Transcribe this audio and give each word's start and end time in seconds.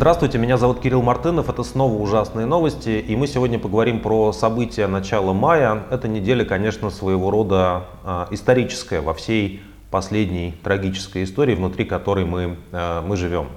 Здравствуйте, 0.00 0.38
меня 0.38 0.56
зовут 0.56 0.80
Кирилл 0.80 1.02
Мартынов, 1.02 1.50
это 1.50 1.62
снова 1.62 1.92
ужасные 1.92 2.46
новости, 2.46 2.88
и 2.88 3.16
мы 3.16 3.26
сегодня 3.26 3.58
поговорим 3.58 4.00
про 4.00 4.32
события 4.32 4.86
начала 4.86 5.34
мая. 5.34 5.82
Эта 5.90 6.08
неделя, 6.08 6.46
конечно, 6.46 6.88
своего 6.88 7.30
рода 7.30 7.84
э, 8.02 8.26
историческая 8.30 9.02
во 9.02 9.12
всей 9.12 9.62
последней 9.90 10.54
трагической 10.64 11.24
истории, 11.24 11.54
внутри 11.54 11.84
которой 11.84 12.24
мы, 12.24 12.56
э, 12.72 13.02
мы 13.06 13.18
живем. 13.18 13.48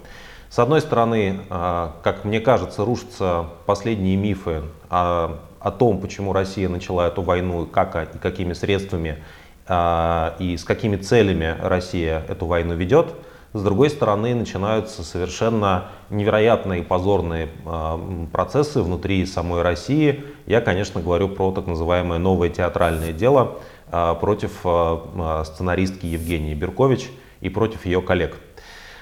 С 0.49 0.59
одной 0.59 0.81
стороны, 0.81 1.39
э, 1.49 1.89
как 2.03 2.25
мне 2.25 2.41
кажется, 2.41 2.83
рушатся 2.83 3.45
последние 3.65 4.17
мифы 4.17 4.63
о, 4.89 5.39
о 5.61 5.71
том, 5.71 6.01
почему 6.01 6.33
Россия 6.33 6.67
начала 6.67 7.07
эту 7.07 7.21
войну, 7.21 7.65
как 7.65 8.15
и 8.15 8.17
какими 8.17 8.51
средствами 8.51 9.23
и 9.69 10.57
с 10.59 10.65
какими 10.65 10.97
целями 10.97 11.55
Россия 11.61 12.21
эту 12.27 12.47
войну 12.47 12.73
ведет. 12.73 13.15
С 13.53 13.61
другой 13.61 13.91
стороны, 13.91 14.33
начинаются 14.33 15.03
совершенно 15.03 15.89
невероятные 16.09 16.81
позорные 16.81 17.49
э, 17.65 18.25
процессы 18.31 18.81
внутри 18.81 19.23
самой 19.27 19.61
России. 19.61 20.23
Я, 20.47 20.59
конечно, 20.59 20.99
говорю 20.99 21.29
про 21.29 21.51
так 21.51 21.67
называемое 21.67 22.17
новое 22.17 22.49
театральное 22.49 23.13
дело 23.13 23.59
э, 23.91 24.15
против 24.19 24.61
э, 24.63 25.43
сценаристки 25.45 26.07
Евгении 26.07 26.55
Беркович 26.55 27.11
и 27.41 27.49
против 27.49 27.85
ее 27.85 28.01
коллег. 28.01 28.37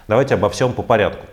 Давайте 0.09 0.33
обо 0.33 0.49
всем 0.49 0.73
по 0.73 0.81
порядку. 0.81 1.25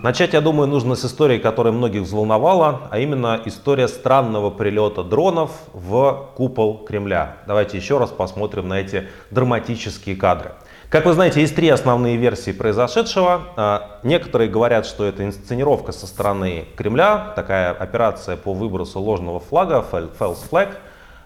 Начать, 0.00 0.32
я 0.32 0.40
думаю, 0.40 0.68
нужно 0.68 0.94
с 0.94 1.04
истории, 1.04 1.38
которая 1.38 1.72
многих 1.72 2.02
взволновала, 2.02 2.82
а 2.92 3.00
именно 3.00 3.40
история 3.46 3.88
странного 3.88 4.48
прилета 4.48 5.02
дронов 5.02 5.50
в 5.72 6.28
купол 6.36 6.84
Кремля. 6.84 7.38
Давайте 7.48 7.78
еще 7.78 7.98
раз 7.98 8.10
посмотрим 8.10 8.68
на 8.68 8.80
эти 8.80 9.08
драматические 9.32 10.14
кадры. 10.14 10.52
Как 10.88 11.04
вы 11.04 11.14
знаете, 11.14 11.40
есть 11.40 11.56
три 11.56 11.68
основные 11.68 12.16
версии 12.16 12.52
произошедшего. 12.52 13.42
А, 13.56 13.98
некоторые 14.04 14.48
говорят, 14.48 14.86
что 14.86 15.04
это 15.04 15.24
инсценировка 15.24 15.90
со 15.90 16.06
стороны 16.06 16.66
Кремля, 16.76 17.32
такая 17.34 17.72
операция 17.72 18.36
по 18.36 18.54
выбросу 18.54 19.00
ложного 19.00 19.40
флага, 19.40 19.84
false 19.92 20.48
flag, 20.48 20.68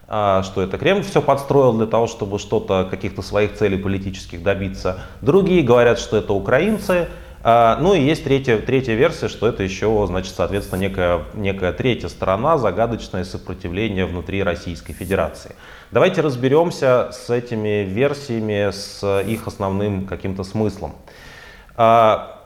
а, 0.09 0.43
что 0.45 0.63
это 0.63 0.79
Кремль 0.79 1.03
все 1.03 1.21
подстроил 1.21 1.75
для 1.75 1.87
того, 1.87 2.07
чтобы 2.07 2.39
что-то, 2.39 2.89
каких-то 2.91 3.21
своих 3.21 3.53
целей 3.53 3.77
политических 3.77 4.43
добиться. 4.43 5.01
Другие 5.21 5.63
говорят, 5.63 5.99
что 5.99 6.17
это 6.17 6.33
украинцы, 6.33 7.09
ну 7.45 7.95
и 7.95 8.01
есть 8.01 8.23
третья, 8.23 8.59
третья 8.59 8.95
версия, 8.95 9.29
что 9.29 9.49
это 9.49 9.65
еще, 9.65 10.05
значит, 10.07 10.35
соответственно, 10.35 10.81
некая, 10.81 11.21
некая 11.35 11.73
третья 11.73 12.09
сторона, 12.09 12.57
загадочное 12.57 13.25
сопротивление 13.25 14.07
внутри 14.07 14.43
Российской 14.45 14.93
Федерации. 14.93 15.57
Давайте 15.91 16.21
разберемся 16.21 17.11
с 17.13 17.31
этими 17.31 17.85
версиями, 17.85 18.71
с 18.71 19.23
их 19.23 19.49
основным 19.49 20.07
каким-то 20.07 20.45
смыслом. 20.45 20.95
А, 21.75 22.41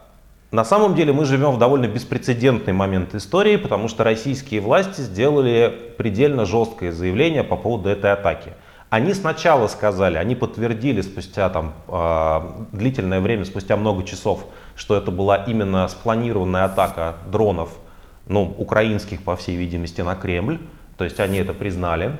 на 0.51 0.65
самом 0.65 0.95
деле 0.95 1.13
мы 1.13 1.27
живем 1.27 1.51
в 1.53 1.59
довольно 1.59 1.89
беспрецедентный 1.89 2.73
момент 2.73 3.15
истории, 3.15 3.57
потому 3.57 3.89
что 3.89 4.03
российские 4.03 4.63
власти 4.63 5.03
сделали 5.03 5.93
предельно 5.99 6.47
жесткое 6.47 6.93
заявление 6.93 7.45
по 7.45 7.57
поводу 7.57 7.91
этой 7.91 8.13
атаки– 8.13 8.53
они 8.89 9.15
сначала 9.15 9.67
сказали, 9.67 10.17
они 10.17 10.37
подтвердили 10.37 11.01
спустя 11.01 11.49
там, 11.49 11.75
э, 11.89 12.65
длительное 12.73 13.21
время, 13.21 13.45
спустя 13.45 13.77
много 13.77 14.05
часов, 14.05 14.47
что 14.77 14.97
это 14.97 15.11
была 15.11 15.37
именно 15.37 15.89
спланированная 15.89 16.65
атака 16.65 17.17
дронов, 17.31 17.71
ну, 18.27 18.55
украинских, 18.59 19.23
по 19.23 19.37
всей 19.37 19.57
видимости, 19.57 20.01
на 20.03 20.15
Кремль. 20.15 20.59
То 20.97 21.05
есть 21.05 21.19
они 21.21 21.39
это 21.39 21.53
признали. 21.53 22.17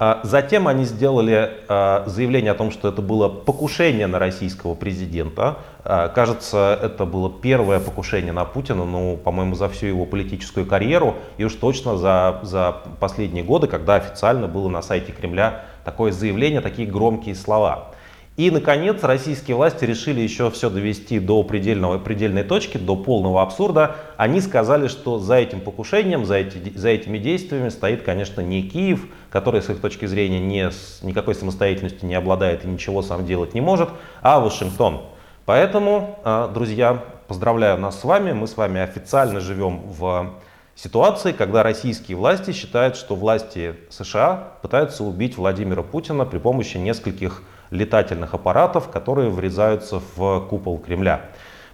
А 0.00 0.20
затем 0.22 0.68
они 0.68 0.84
сделали 0.84 1.50
э, 1.68 2.02
заявление 2.06 2.52
о 2.52 2.54
том, 2.54 2.70
что 2.70 2.88
это 2.88 3.02
было 3.02 3.28
покушение 3.28 4.06
на 4.06 4.20
российского 4.20 4.76
президента. 4.76 5.58
Э, 5.84 6.08
кажется, 6.14 6.78
это 6.80 7.04
было 7.04 7.28
первое 7.28 7.80
покушение 7.80 8.32
на 8.32 8.44
Путина, 8.44 8.84
ну, 8.84 9.16
по-моему, 9.16 9.56
за 9.56 9.68
всю 9.68 9.86
его 9.86 10.06
политическую 10.06 10.66
карьеру 10.66 11.16
и 11.36 11.44
уж 11.44 11.54
точно 11.54 11.96
за, 11.96 12.38
за 12.44 12.76
последние 13.00 13.42
годы, 13.42 13.66
когда 13.66 13.96
официально 13.96 14.46
было 14.46 14.68
на 14.68 14.82
сайте 14.82 15.10
Кремля 15.10 15.64
такое 15.84 16.12
заявление, 16.12 16.60
такие 16.60 16.86
громкие 16.86 17.34
слова. 17.34 17.88
И, 18.38 18.52
наконец, 18.52 19.02
российские 19.02 19.56
власти 19.56 19.84
решили 19.84 20.20
еще 20.20 20.48
все 20.52 20.70
довести 20.70 21.18
до 21.18 21.42
предельного, 21.42 21.98
предельной 21.98 22.44
точки, 22.44 22.78
до 22.78 22.94
полного 22.94 23.42
абсурда. 23.42 23.96
Они 24.16 24.40
сказали, 24.40 24.86
что 24.86 25.18
за 25.18 25.34
этим 25.34 25.60
покушением, 25.60 26.24
за, 26.24 26.36
эти, 26.36 26.72
за 26.78 26.90
этими 26.90 27.18
действиями 27.18 27.68
стоит, 27.68 28.04
конечно, 28.04 28.40
не 28.40 28.62
Киев, 28.62 29.08
который 29.28 29.60
с 29.60 29.68
их 29.70 29.80
точки 29.80 30.06
зрения 30.06 30.38
не, 30.38 30.70
никакой 31.02 31.34
самостоятельностью 31.34 32.08
не 32.08 32.14
обладает 32.14 32.64
и 32.64 32.68
ничего 32.68 33.02
сам 33.02 33.26
делать 33.26 33.54
не 33.54 33.60
может, 33.60 33.88
а 34.22 34.38
Вашингтон. 34.38 35.00
Поэтому, 35.44 36.20
а, 36.22 36.46
друзья, 36.46 37.02
поздравляю 37.26 37.80
нас 37.80 37.98
с 37.98 38.04
вами. 38.04 38.30
Мы 38.30 38.46
с 38.46 38.56
вами 38.56 38.80
официально 38.80 39.40
живем 39.40 39.80
в 39.90 40.34
ситуации, 40.76 41.32
когда 41.32 41.64
российские 41.64 42.16
власти 42.16 42.52
считают, 42.52 42.94
что 42.94 43.16
власти 43.16 43.74
США 43.90 44.52
пытаются 44.62 45.02
убить 45.02 45.36
Владимира 45.36 45.82
Путина 45.82 46.24
при 46.24 46.38
помощи 46.38 46.76
нескольких 46.76 47.42
летательных 47.70 48.34
аппаратов, 48.34 48.88
которые 48.90 49.30
врезаются 49.30 50.00
в 50.16 50.46
купол 50.48 50.78
Кремля. 50.78 51.22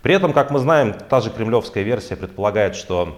При 0.02 0.14
этом, 0.14 0.32
как 0.32 0.50
мы 0.50 0.58
знаем, 0.58 0.94
та 1.08 1.20
же 1.20 1.30
кремлевская 1.30 1.82
версия 1.82 2.16
предполагает, 2.16 2.76
что 2.76 3.16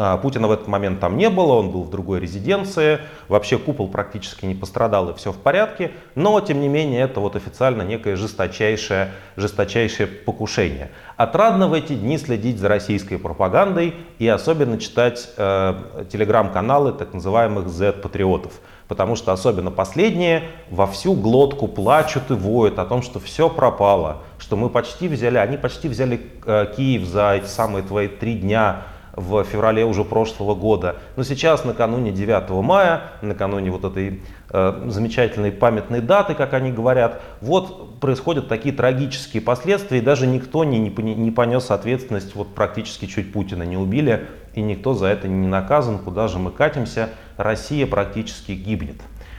а, 0.00 0.16
Путина 0.16 0.46
в 0.46 0.52
этот 0.52 0.68
момент 0.68 1.00
там 1.00 1.16
не 1.16 1.28
было, 1.28 1.54
он 1.54 1.70
был 1.70 1.82
в 1.82 1.90
другой 1.90 2.20
резиденции, 2.20 3.00
вообще 3.26 3.58
купол 3.58 3.88
практически 3.88 4.46
не 4.46 4.54
пострадал 4.54 5.10
и 5.10 5.14
все 5.14 5.32
в 5.32 5.36
порядке, 5.38 5.90
но 6.14 6.40
тем 6.40 6.60
не 6.60 6.68
менее 6.68 7.02
это 7.02 7.18
вот 7.18 7.34
официально 7.34 7.82
некое 7.82 8.14
жесточайшее, 8.14 9.10
жесточайшее 9.36 10.06
покушение. 10.06 10.92
Отрадно 11.16 11.66
в 11.66 11.72
эти 11.72 11.94
дни 11.94 12.16
следить 12.16 12.58
за 12.58 12.68
российской 12.68 13.16
пропагандой 13.16 13.92
и 14.20 14.28
особенно 14.28 14.78
читать 14.78 15.30
э, 15.36 15.74
телеграм-каналы 16.12 16.92
так 16.92 17.12
называемых 17.12 17.68
Z-патриотов. 17.68 18.52
Потому 18.88 19.16
что 19.16 19.32
особенно 19.32 19.70
последние 19.70 20.44
во 20.70 20.86
всю 20.86 21.12
глотку 21.12 21.68
плачут 21.68 22.30
и 22.30 22.34
воют 22.34 22.78
о 22.78 22.86
том, 22.86 23.02
что 23.02 23.20
все 23.20 23.50
пропало, 23.50 24.22
что 24.38 24.56
мы 24.56 24.70
почти 24.70 25.08
взяли, 25.08 25.36
они 25.36 25.58
почти 25.58 25.88
взяли 25.88 26.20
э, 26.46 26.72
Киев 26.74 27.04
за 27.06 27.34
эти 27.34 27.46
самые 27.46 27.82
твои 27.82 28.08
три 28.08 28.34
дня 28.34 28.84
в 29.18 29.42
феврале 29.44 29.84
уже 29.84 30.04
прошлого 30.04 30.54
года. 30.54 30.96
Но 31.16 31.24
сейчас, 31.24 31.64
накануне 31.64 32.12
9 32.12 32.50
мая, 32.62 33.02
накануне 33.20 33.70
вот 33.70 33.84
этой 33.84 34.22
э, 34.50 34.84
замечательной 34.86 35.50
памятной 35.50 36.00
даты, 36.00 36.34
как 36.34 36.54
они 36.54 36.70
говорят, 36.70 37.20
вот 37.40 37.98
происходят 38.00 38.48
такие 38.48 38.74
трагические 38.74 39.42
последствия, 39.42 39.98
и 39.98 40.02
даже 40.02 40.26
никто 40.26 40.64
не, 40.64 40.78
не, 40.78 41.14
не 41.14 41.30
понес 41.30 41.70
ответственность, 41.70 42.36
вот 42.36 42.54
практически 42.54 43.06
чуть 43.06 43.32
Путина 43.32 43.64
не 43.64 43.76
убили, 43.76 44.28
и 44.54 44.62
никто 44.62 44.94
за 44.94 45.06
это 45.06 45.26
не 45.26 45.48
наказан, 45.48 45.98
куда 45.98 46.28
же 46.28 46.38
мы 46.38 46.52
катимся, 46.52 47.10
Россия 47.38 47.86
практически 47.86 48.52
гибнет. 48.52 48.96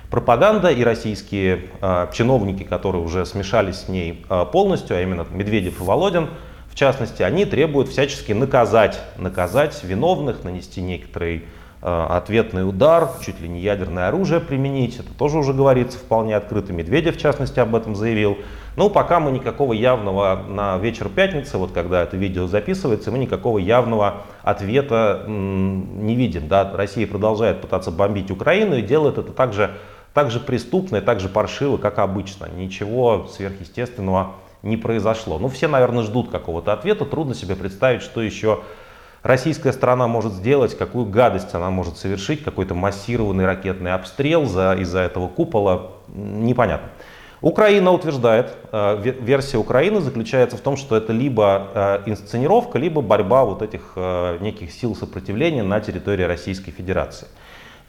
Пропаганда 0.10 0.70
и 0.70 0.84
российские 0.84 1.66
э, 1.82 2.08
чиновники, 2.14 2.64
которые 2.64 3.04
уже 3.04 3.26
смешались 3.28 3.82
с 3.82 3.88
ней 3.90 4.26
э, 4.28 4.46
полностью, 4.52 4.98
а 4.98 5.02
именно 5.02 5.28
Медведев 5.30 5.80
и 5.80 5.84
Володин, 5.84 6.30
в 6.68 6.76
частности, 6.76 7.22
они 7.22 7.46
требуют 7.46 7.90
всячески 7.90 8.32
наказать, 8.32 9.00
наказать 9.18 9.84
виновных, 9.84 10.44
нанести 10.44 10.82
некоторый 10.82 11.38
э, 11.38 11.42
ответный 11.82 12.68
удар, 12.68 13.10
чуть 13.22 13.40
ли 13.40 13.48
не 13.48 13.62
ядерное 13.62 14.10
оружие 14.10 14.42
применить. 14.42 15.00
Это 15.00 15.14
тоже 15.14 15.38
уже 15.38 15.54
говорится 15.54 15.98
вполне 15.98 16.36
открыто. 16.36 16.74
Медведев, 16.74 17.16
в 17.16 17.20
частности, 17.20 17.60
об 17.60 17.76
этом 17.76 17.96
заявил. 17.96 18.38
Но 18.76 18.90
пока 18.90 19.20
мы 19.20 19.32
никакого 19.32 19.74
явного 19.74 20.44
на 20.48 20.78
вечер 20.78 21.10
пятницы, 21.10 21.58
вот 21.58 21.72
когда 21.72 22.04
это 22.04 22.18
видео 22.18 22.48
записывается, 22.48 23.12
мы 23.12 23.18
никакого 23.18 23.58
явного 23.58 24.24
ответа 24.44 25.24
не 25.28 26.16
видим. 26.16 26.48
Да? 26.48 26.70
Россия 26.74 27.08
продолжает 27.08 27.62
пытаться 27.62 27.92
бомбить 27.92 28.32
Украину 28.32 28.76
и 28.76 28.82
делает 28.82 29.18
это 29.18 29.32
также, 29.32 29.72
так 30.14 30.32
же 30.32 30.40
преступно 30.40 30.98
и 30.98 31.02
так 31.02 31.20
же 31.20 31.30
паршиво, 31.30 31.78
как 31.78 32.00
обычно. 32.00 32.48
Ничего 32.50 33.28
сверхъестественного 33.30 34.32
не 34.64 34.76
произошло. 34.76 35.40
Ну, 35.40 35.48
все, 35.48 35.70
наверное, 35.70 36.04
ждут 36.04 36.30
какого-то 36.30 36.74
ответа. 36.74 37.06
Трудно 37.06 37.34
себе 37.34 37.56
представить, 37.56 38.02
что 38.02 38.22
еще 38.22 38.60
российская 39.24 39.74
страна 39.74 40.08
может 40.08 40.34
сделать, 40.34 40.78
какую 40.78 41.06
гадость 41.06 41.54
она 41.54 41.70
может 41.70 41.98
совершить, 41.98 42.44
какой-то 42.44 42.76
массированный 42.76 43.46
ракетный 43.46 43.94
обстрел 43.94 44.46
за, 44.46 44.76
из-за 44.80 45.00
этого 45.00 45.28
купола, 45.28 45.92
непонятно. 46.08 46.90
Украина 47.42 47.92
утверждает, 47.92 48.54
э, 48.72 49.14
версия 49.22 49.58
Украины 49.58 50.02
заключается 50.02 50.58
в 50.58 50.62
том, 50.62 50.76
что 50.76 50.98
это 50.98 51.14
либо 51.14 51.68
э, 51.74 52.00
инсценировка, 52.08 52.78
либо 52.78 53.02
борьба 53.02 53.46
вот 53.46 53.62
этих 53.62 53.94
э, 53.96 54.38
неких 54.42 54.74
сил 54.74 54.94
сопротивления 54.94 55.64
на 55.64 55.80
территории 55.80 56.24
Российской 56.24 56.72
Федерации. 56.72 57.28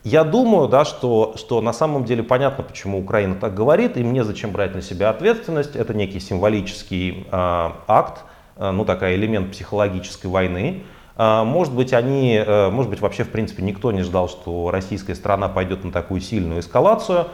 Я 0.02 0.24
думаю, 0.24 0.66
да, 0.66 0.86
что, 0.86 1.34
что 1.36 1.60
на 1.60 1.74
самом 1.74 2.04
деле 2.04 2.22
понятно, 2.22 2.64
почему 2.64 2.98
Украина 2.98 3.34
так 3.34 3.54
говорит, 3.54 3.98
и 3.98 4.02
мне 4.02 4.24
зачем 4.24 4.50
брать 4.50 4.74
на 4.74 4.80
себя 4.80 5.10
ответственность. 5.10 5.76
Это 5.76 5.92
некий 5.92 6.20
символический 6.20 7.26
э, 7.30 7.70
акт, 7.86 8.22
э, 8.56 8.70
ну 8.70 8.86
такая 8.86 9.16
элемент 9.16 9.50
психологической 9.50 10.30
войны. 10.30 10.84
Э, 11.16 11.42
может 11.44 11.74
быть, 11.74 11.92
они, 11.92 12.34
э, 12.36 12.70
может 12.70 12.90
быть, 12.90 13.00
вообще 13.00 13.24
в 13.24 13.30
принципе 13.30 13.62
никто 13.62 13.92
не 13.92 14.02
ждал, 14.02 14.28
что 14.28 14.70
российская 14.70 15.14
страна 15.14 15.48
пойдет 15.48 15.84
на 15.84 15.92
такую 15.92 16.20
сильную 16.20 16.60
эскалацию. 16.60 17.26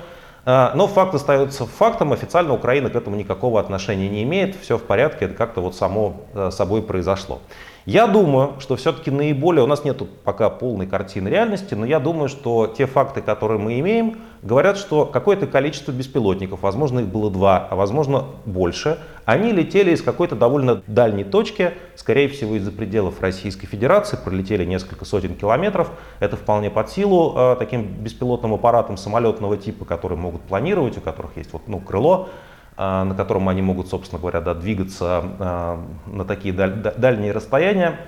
А, 0.48 0.72
но 0.76 0.86
факт 0.86 1.12
остается 1.12 1.66
фактом, 1.66 2.12
официально 2.12 2.54
Украина 2.54 2.88
к 2.88 2.94
этому 2.94 3.16
никакого 3.16 3.58
отношения 3.58 4.08
не 4.08 4.22
имеет, 4.22 4.54
все 4.54 4.78
в 4.78 4.82
порядке, 4.84 5.24
это 5.24 5.34
как-то 5.34 5.60
вот 5.60 5.74
само 5.74 6.22
э, 6.34 6.50
собой 6.52 6.82
произошло. 6.82 7.40
Я 7.86 8.08
думаю, 8.08 8.54
что 8.58 8.74
все-таки 8.74 9.12
наиболее, 9.12 9.62
у 9.62 9.68
нас 9.68 9.84
нет 9.84 10.02
пока 10.24 10.50
полной 10.50 10.88
картины 10.88 11.28
реальности, 11.28 11.74
но 11.74 11.86
я 11.86 12.00
думаю, 12.00 12.28
что 12.28 12.66
те 12.66 12.84
факты, 12.84 13.22
которые 13.22 13.60
мы 13.60 13.78
имеем, 13.78 14.18
говорят, 14.42 14.76
что 14.76 15.06
какое-то 15.06 15.46
количество 15.46 15.92
беспилотников, 15.92 16.62
возможно 16.62 16.98
их 16.98 17.06
было 17.06 17.30
два, 17.30 17.68
а 17.70 17.76
возможно 17.76 18.24
больше, 18.44 18.98
они 19.24 19.52
летели 19.52 19.92
из 19.92 20.02
какой-то 20.02 20.34
довольно 20.34 20.82
дальней 20.88 21.22
точки, 21.22 21.74
скорее 21.94 22.26
всего 22.26 22.56
из-за 22.56 22.72
пределов 22.72 23.20
Российской 23.20 23.68
Федерации, 23.68 24.18
пролетели 24.22 24.64
несколько 24.64 25.04
сотен 25.04 25.36
километров. 25.36 25.92
Это 26.18 26.36
вполне 26.36 26.70
под 26.70 26.90
силу 26.90 27.34
э, 27.36 27.56
таким 27.56 27.84
беспилотным 27.84 28.52
аппаратам 28.52 28.96
самолетного 28.96 29.56
типа, 29.56 29.84
которые 29.84 30.18
могут 30.18 30.42
планировать, 30.42 30.98
у 30.98 31.00
которых 31.00 31.36
есть 31.36 31.52
вот, 31.52 31.62
ну, 31.68 31.78
крыло, 31.78 32.30
на 32.76 33.14
котором 33.14 33.48
они 33.48 33.62
могут, 33.62 33.88
собственно 33.88 34.20
говоря, 34.20 34.40
да, 34.40 34.54
двигаться 34.54 35.24
а, 35.38 35.86
на 36.06 36.24
такие 36.24 36.52
дальние 36.54 37.32
расстояния, 37.32 37.98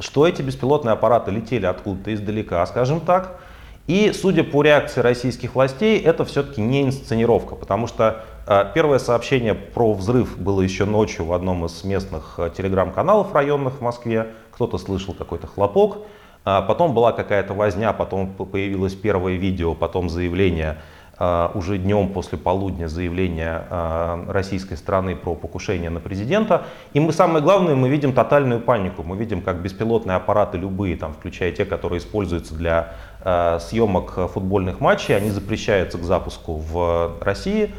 что 0.00 0.26
эти 0.26 0.42
беспилотные 0.42 0.94
аппараты 0.94 1.30
летели 1.30 1.66
откуда-то 1.66 2.12
издалека, 2.12 2.66
скажем 2.66 3.00
так. 3.00 3.38
И, 3.86 4.12
судя 4.12 4.42
по 4.42 4.62
реакции 4.62 5.00
российских 5.00 5.54
властей, 5.54 6.00
это 6.00 6.24
все-таки 6.24 6.60
не 6.60 6.82
инсценировка, 6.82 7.54
потому 7.54 7.86
что 7.86 8.24
а, 8.46 8.64
первое 8.64 8.98
сообщение 8.98 9.54
про 9.54 9.92
взрыв 9.92 10.38
было 10.38 10.60
еще 10.60 10.86
ночью 10.86 11.26
в 11.26 11.32
одном 11.32 11.64
из 11.66 11.84
местных 11.84 12.40
телеграм-каналов 12.56 13.32
районных 13.32 13.74
в 13.74 13.80
Москве. 13.80 14.28
Кто-то 14.50 14.78
слышал 14.78 15.14
какой-то 15.14 15.46
хлопок. 15.46 15.98
Потом 16.42 16.92
была 16.92 17.12
какая-то 17.12 17.54
возня, 17.54 17.94
потом 17.94 18.28
появилось 18.32 18.94
первое 18.94 19.36
видео, 19.36 19.74
потом 19.74 20.10
заявление 20.10 20.76
а, 20.76 20.82
уже 21.18 21.78
днем 21.78 22.08
после 22.08 22.38
полудня 22.38 22.88
заявление 22.88 23.62
а, 23.70 24.24
российской 24.28 24.76
страны 24.76 25.14
про 25.14 25.34
покушение 25.34 25.90
на 25.90 26.00
президента. 26.00 26.64
И 26.92 27.00
мы 27.00 27.12
самое 27.12 27.42
главное, 27.42 27.74
мы 27.74 27.88
видим 27.88 28.12
тотальную 28.12 28.60
панику. 28.60 29.02
Мы 29.02 29.16
видим, 29.16 29.40
как 29.40 29.62
беспилотные 29.62 30.16
аппараты 30.16 30.58
любые, 30.58 30.96
там, 30.96 31.12
включая 31.12 31.52
те, 31.52 31.64
которые 31.64 31.98
используются 31.98 32.54
для 32.54 32.94
а, 33.20 33.58
съемок 33.60 34.30
футбольных 34.32 34.80
матчей, 34.80 35.16
они 35.16 35.30
запрещаются 35.30 35.98
к 35.98 36.02
запуску 36.02 36.56
в 36.56 37.12
России. 37.20 37.70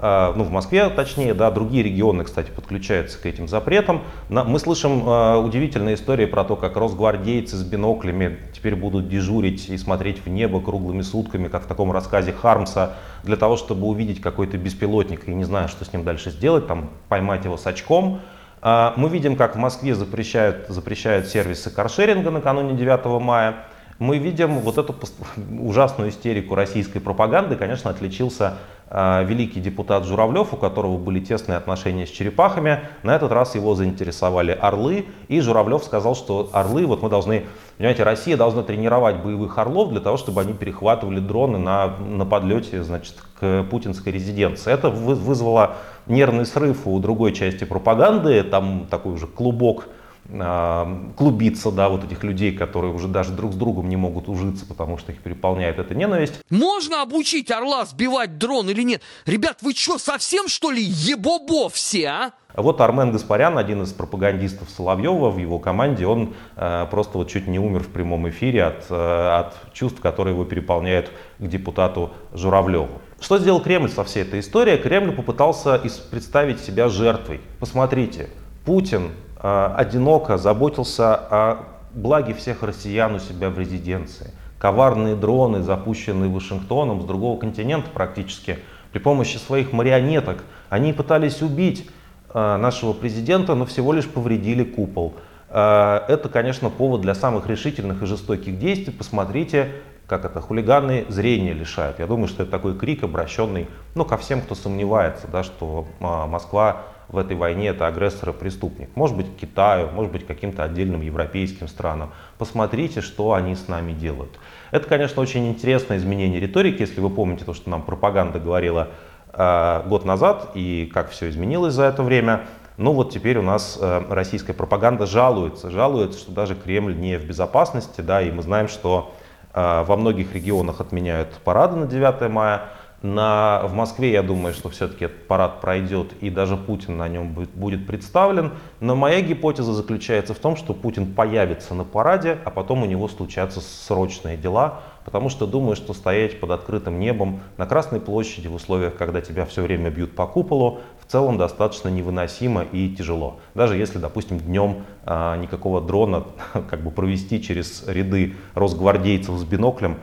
А, 0.00 0.32
ну, 0.36 0.44
в 0.44 0.50
Москве 0.50 0.88
точнее, 0.90 1.34
да, 1.34 1.50
другие 1.50 1.82
регионы, 1.82 2.22
кстати, 2.22 2.50
подключаются 2.50 3.20
к 3.20 3.26
этим 3.26 3.48
запретам. 3.48 4.02
Мы 4.28 4.58
слышим 4.60 5.02
а, 5.06 5.38
удивительные 5.38 5.96
истории 5.96 6.26
про 6.26 6.44
то, 6.44 6.54
как 6.54 6.76
росгвардейцы 6.76 7.56
с 7.56 7.64
биноклями 7.64 8.38
теперь 8.54 8.76
будут 8.76 9.08
дежурить 9.08 9.68
и 9.68 9.76
смотреть 9.76 10.24
в 10.24 10.28
небо 10.28 10.60
круглыми 10.60 11.02
сутками, 11.02 11.48
как 11.48 11.64
в 11.64 11.66
таком 11.66 11.90
рассказе 11.90 12.32
Хармса, 12.32 12.94
для 13.24 13.36
того, 13.36 13.56
чтобы 13.56 13.88
увидеть 13.88 14.20
какой-то 14.20 14.56
беспилотник 14.56 15.26
и 15.26 15.34
не 15.34 15.44
знаю, 15.44 15.68
что 15.68 15.84
с 15.84 15.92
ним 15.92 16.04
дальше 16.04 16.30
сделать, 16.30 16.68
там 16.68 16.90
поймать 17.08 17.44
его 17.44 17.56
с 17.56 17.66
очком. 17.66 18.20
А, 18.62 18.94
мы 18.96 19.08
видим, 19.08 19.34
как 19.34 19.56
в 19.56 19.58
Москве 19.58 19.96
запрещают, 19.96 20.66
запрещают 20.68 21.26
сервисы 21.26 21.70
каршеринга 21.70 22.30
накануне 22.30 22.76
9 22.76 23.20
мая 23.20 23.64
мы 23.98 24.18
видим 24.18 24.60
вот 24.60 24.78
эту 24.78 24.94
ужасную 25.60 26.10
истерику 26.10 26.54
российской 26.54 27.00
пропаганды. 27.00 27.56
Конечно, 27.56 27.90
отличился 27.90 28.58
великий 28.90 29.60
депутат 29.60 30.04
Журавлев, 30.04 30.54
у 30.54 30.56
которого 30.56 30.96
были 30.96 31.20
тесные 31.20 31.58
отношения 31.58 32.06
с 32.06 32.10
черепахами. 32.10 32.80
На 33.02 33.14
этот 33.14 33.32
раз 33.32 33.54
его 33.54 33.74
заинтересовали 33.74 34.52
орлы, 34.52 35.06
и 35.28 35.40
Журавлев 35.40 35.84
сказал, 35.84 36.14
что 36.14 36.48
орлы, 36.52 36.86
вот 36.86 37.02
мы 37.02 37.10
должны, 37.10 37.44
понимаете, 37.76 38.02
Россия 38.02 38.36
должна 38.36 38.62
тренировать 38.62 39.16
боевых 39.16 39.58
орлов 39.58 39.90
для 39.90 40.00
того, 40.00 40.16
чтобы 40.16 40.40
они 40.40 40.54
перехватывали 40.54 41.20
дроны 41.20 41.58
на, 41.58 41.96
на 41.98 42.24
подлете, 42.24 42.82
значит, 42.82 43.16
к 43.38 43.64
путинской 43.70 44.12
резиденции. 44.12 44.72
Это 44.72 44.88
вызвало 44.88 45.76
нервный 46.06 46.46
срыв 46.46 46.86
у 46.86 46.98
другой 46.98 47.32
части 47.32 47.64
пропаганды, 47.64 48.42
там 48.42 48.86
такой 48.90 49.14
уже 49.14 49.26
клубок 49.26 49.88
клубиться, 50.28 51.70
да, 51.70 51.88
вот 51.88 52.04
этих 52.04 52.22
людей, 52.22 52.52
которые 52.52 52.92
уже 52.92 53.08
даже 53.08 53.32
друг 53.32 53.54
с 53.54 53.56
другом 53.56 53.88
не 53.88 53.96
могут 53.96 54.28
ужиться, 54.28 54.66
потому 54.66 54.98
что 54.98 55.12
их 55.12 55.20
переполняет 55.20 55.78
эта 55.78 55.94
ненависть. 55.94 56.34
Можно 56.50 57.02
обучить 57.02 57.50
орла 57.50 57.86
сбивать 57.86 58.36
дрон 58.36 58.68
или 58.68 58.82
нет? 58.82 59.02
Ребят, 59.24 59.58
вы 59.62 59.72
что, 59.72 59.98
совсем 59.98 60.48
что 60.48 60.70
ли 60.70 60.82
ебобо 60.82 61.70
все, 61.70 62.06
а? 62.08 62.32
Вот 62.54 62.80
Армен 62.80 63.12
Гаспарян, 63.12 63.56
один 63.56 63.82
из 63.82 63.92
пропагандистов 63.92 64.68
Соловьева 64.70 65.30
в 65.30 65.38
его 65.38 65.58
команде, 65.58 66.06
он 66.06 66.34
э, 66.56 66.86
просто 66.90 67.18
вот 67.18 67.30
чуть 67.30 67.46
не 67.46 67.58
умер 67.58 67.84
в 67.84 67.88
прямом 67.88 68.28
эфире 68.30 68.64
от, 68.64 68.86
э, 68.90 68.94
от 69.38 69.54
чувств, 69.72 70.00
которые 70.00 70.34
его 70.34 70.44
переполняют 70.44 71.10
к 71.38 71.46
депутату 71.46 72.10
Журавлеву. 72.32 73.00
Что 73.20 73.38
сделал 73.38 73.60
Кремль 73.60 73.90
со 73.90 74.02
всей 74.02 74.22
этой 74.22 74.40
историей? 74.40 74.78
Кремль 74.78 75.12
попытался 75.12 75.80
представить 76.10 76.60
себя 76.60 76.88
жертвой. 76.88 77.40
Посмотрите, 77.60 78.30
Путин 78.64 79.12
одиноко 79.40 80.36
заботился 80.36 81.14
о 81.14 81.64
благе 81.94 82.34
всех 82.34 82.62
россиян 82.62 83.14
у 83.14 83.18
себя 83.18 83.50
в 83.50 83.58
резиденции. 83.58 84.32
Коварные 84.58 85.14
дроны, 85.14 85.62
запущенные 85.62 86.30
Вашингтоном 86.30 87.02
с 87.02 87.04
другого 87.04 87.38
континента 87.38 87.90
практически, 87.90 88.58
при 88.92 88.98
помощи 88.98 89.36
своих 89.36 89.72
марионеток, 89.72 90.42
они 90.68 90.92
пытались 90.92 91.42
убить 91.42 91.88
э, 92.32 92.56
нашего 92.56 92.92
президента, 92.92 93.54
но 93.54 93.66
всего 93.66 93.92
лишь 93.92 94.08
повредили 94.08 94.64
купол. 94.64 95.14
Э, 95.50 96.00
это, 96.08 96.28
конечно, 96.28 96.70
повод 96.70 97.02
для 97.02 97.14
самых 97.14 97.46
решительных 97.46 98.02
и 98.02 98.06
жестоких 98.06 98.58
действий. 98.58 98.92
Посмотрите, 98.92 99.72
как 100.06 100.24
это, 100.24 100.40
хулиганы 100.40 101.04
зрения 101.08 101.52
лишают. 101.52 101.98
Я 101.98 102.06
думаю, 102.06 102.28
что 102.28 102.42
это 102.42 102.52
такой 102.52 102.76
крик, 102.76 103.04
обращенный 103.04 103.68
ну, 103.94 104.04
ко 104.04 104.16
всем, 104.16 104.40
кто 104.40 104.54
сомневается, 104.54 105.26
да, 105.30 105.44
что 105.44 105.86
Москва 106.00 106.82
в 107.08 107.16
этой 107.16 107.36
войне 107.36 107.68
это 107.68 107.86
агрессор 107.86 108.30
и 108.30 108.32
преступник. 108.32 108.90
Может 108.94 109.16
быть 109.16 109.26
Китаю, 109.40 109.90
может 109.90 110.12
быть 110.12 110.26
каким-то 110.26 110.62
отдельным 110.62 111.00
европейским 111.00 111.68
странам. 111.68 112.12
Посмотрите, 112.36 113.00
что 113.00 113.32
они 113.32 113.54
с 113.54 113.68
нами 113.68 113.92
делают. 113.92 114.38
Это, 114.70 114.86
конечно, 114.86 115.22
очень 115.22 115.48
интересное 115.48 115.96
изменение 115.96 116.38
риторики, 116.38 116.82
если 116.82 117.00
вы 117.00 117.10
помните 117.10 117.44
то, 117.44 117.54
что 117.54 117.70
нам 117.70 117.82
пропаганда 117.82 118.38
говорила 118.38 118.88
э, 119.32 119.82
год 119.86 120.04
назад 120.04 120.50
и 120.54 120.90
как 120.92 121.10
все 121.10 121.30
изменилось 121.30 121.74
за 121.74 121.84
это 121.84 122.02
время. 122.02 122.42
Ну 122.76 122.92
вот 122.92 123.10
теперь 123.10 123.38
у 123.38 123.42
нас 123.42 123.78
э, 123.80 124.02
российская 124.10 124.52
пропаганда 124.52 125.06
жалуется, 125.06 125.70
жалуется, 125.70 126.18
что 126.18 126.32
даже 126.32 126.54
Кремль 126.54 126.94
не 126.94 127.18
в 127.18 127.24
безопасности, 127.24 128.02
да, 128.02 128.20
и 128.20 128.30
мы 128.30 128.42
знаем, 128.42 128.68
что 128.68 129.14
э, 129.54 129.84
во 129.84 129.96
многих 129.96 130.34
регионах 130.34 130.80
отменяют 130.80 131.30
парады 131.42 131.76
на 131.76 131.86
9 131.86 132.30
мая. 132.30 132.68
На, 133.00 133.62
в 133.64 133.74
Москве, 133.74 134.10
я 134.10 134.24
думаю, 134.24 134.52
что 134.54 134.70
все-таки 134.70 135.04
этот 135.04 135.28
парад 135.28 135.60
пройдет 135.60 136.14
и 136.20 136.30
даже 136.30 136.56
Путин 136.56 136.96
на 136.96 137.06
нем 137.06 137.32
будет, 137.32 137.50
будет 137.50 137.86
представлен. 137.86 138.54
Но 138.80 138.96
моя 138.96 139.20
гипотеза 139.20 139.72
заключается 139.72 140.34
в 140.34 140.38
том, 140.40 140.56
что 140.56 140.74
Путин 140.74 141.14
появится 141.14 141.74
на 141.74 141.84
параде, 141.84 142.38
а 142.44 142.50
потом 142.50 142.82
у 142.82 142.86
него 142.86 143.06
случатся 143.06 143.60
срочные 143.60 144.36
дела, 144.36 144.80
потому 145.04 145.28
что 145.28 145.46
думаю, 145.46 145.76
что 145.76 145.94
стоять 145.94 146.40
под 146.40 146.50
открытым 146.50 146.98
небом 146.98 147.40
на 147.56 147.66
Красной 147.66 148.00
площади 148.00 148.48
в 148.48 148.54
условиях, 148.56 148.96
когда 148.96 149.20
тебя 149.20 149.46
все 149.46 149.62
время 149.62 149.90
бьют 149.90 150.16
по 150.16 150.26
куполу, 150.26 150.80
в 151.00 151.10
целом 151.10 151.38
достаточно 151.38 151.88
невыносимо 151.88 152.62
и 152.62 152.92
тяжело. 152.96 153.38
Даже 153.54 153.76
если, 153.76 153.98
допустим, 153.98 154.40
днем 154.40 154.84
а, 155.06 155.36
никакого 155.36 155.80
дрона 155.80 156.24
как 156.68 156.82
бы 156.82 156.90
провести 156.90 157.40
через 157.40 157.86
ряды 157.86 158.34
росгвардейцев 158.54 159.38
с 159.38 159.44
биноклем 159.44 159.98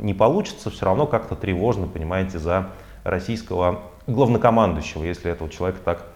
не 0.00 0.14
получится, 0.14 0.70
все 0.70 0.86
равно 0.86 1.06
как-то 1.06 1.34
тревожно, 1.34 1.86
понимаете, 1.86 2.38
за 2.38 2.68
российского 3.04 3.80
главнокомандующего, 4.06 5.04
если 5.04 5.30
этого 5.30 5.50
человека 5.50 5.80
так 5.84 6.06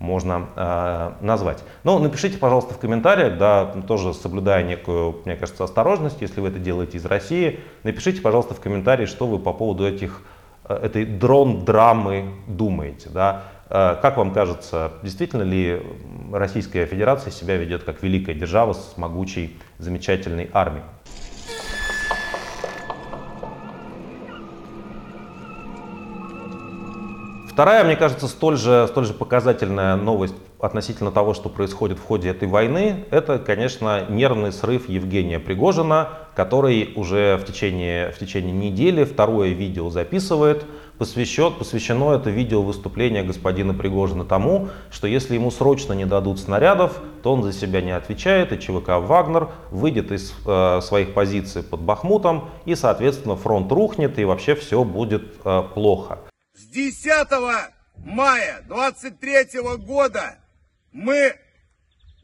можно 0.00 0.46
э, 0.56 1.12
назвать. 1.20 1.62
Но 1.84 1.98
напишите, 1.98 2.38
пожалуйста, 2.38 2.74
в 2.74 2.78
комментариях, 2.78 3.36
да, 3.36 3.66
тоже 3.86 4.14
соблюдая 4.14 4.64
некую, 4.64 5.20
мне 5.26 5.36
кажется, 5.36 5.62
осторожность, 5.62 6.22
если 6.22 6.40
вы 6.40 6.48
это 6.48 6.58
делаете 6.58 6.96
из 6.96 7.04
России, 7.04 7.60
напишите, 7.84 8.22
пожалуйста, 8.22 8.54
в 8.54 8.60
комментарии, 8.60 9.04
что 9.04 9.26
вы 9.26 9.38
по 9.38 9.52
поводу 9.52 9.86
этих, 9.86 10.22
э, 10.64 10.74
этой 10.74 11.04
дрон-драмы 11.04 12.30
думаете. 12.46 13.10
Да? 13.10 13.42
Э, 13.68 13.96
как 14.00 14.16
вам 14.16 14.32
кажется, 14.32 14.92
действительно 15.02 15.42
ли 15.42 15.82
Российская 16.32 16.86
Федерация 16.86 17.30
себя 17.30 17.58
ведет 17.58 17.84
как 17.84 18.02
великая 18.02 18.34
держава 18.34 18.72
с 18.72 18.94
могучей, 18.96 19.58
замечательной 19.78 20.48
армией? 20.54 20.84
Вторая, 27.50 27.82
мне 27.82 27.96
кажется, 27.96 28.28
столь 28.28 28.56
же, 28.56 28.86
столь 28.88 29.06
же 29.06 29.12
показательная 29.12 29.96
новость 29.96 30.36
относительно 30.60 31.10
того, 31.10 31.34
что 31.34 31.48
происходит 31.48 31.98
в 31.98 32.04
ходе 32.04 32.28
этой 32.28 32.46
войны, 32.46 33.04
это, 33.10 33.40
конечно, 33.40 34.06
нервный 34.08 34.52
срыв 34.52 34.88
Евгения 34.88 35.40
Пригожина, 35.40 36.10
который 36.36 36.92
уже 36.94 37.36
в 37.38 37.44
течение, 37.44 38.12
в 38.12 38.18
течение 38.18 38.52
недели 38.52 39.02
второе 39.02 39.48
видео 39.48 39.90
записывает, 39.90 40.64
посвящен, 40.96 41.52
посвящено 41.52 42.12
это 42.12 42.30
видео 42.30 42.62
выступление 42.62 43.24
господина 43.24 43.74
Пригожина 43.74 44.24
тому, 44.24 44.68
что 44.92 45.08
если 45.08 45.34
ему 45.34 45.50
срочно 45.50 45.92
не 45.92 46.04
дадут 46.04 46.38
снарядов, 46.38 47.00
то 47.24 47.32
он 47.32 47.42
за 47.42 47.52
себя 47.52 47.80
не 47.80 47.90
отвечает, 47.90 48.52
и 48.52 48.60
ЧВК 48.60 49.00
«Вагнер» 49.00 49.48
выйдет 49.72 50.12
из 50.12 50.32
э, 50.46 50.80
своих 50.82 51.14
позиций 51.14 51.64
под 51.64 51.80
Бахмутом, 51.80 52.50
и, 52.64 52.76
соответственно, 52.76 53.34
фронт 53.34 53.72
рухнет, 53.72 54.20
и 54.20 54.24
вообще 54.24 54.54
все 54.54 54.84
будет 54.84 55.24
э, 55.44 55.62
плохо. 55.74 56.20
С 56.60 56.64
10 56.64 57.28
мая 58.04 58.62
23 58.68 59.62
года 59.78 60.38
мы 60.92 61.34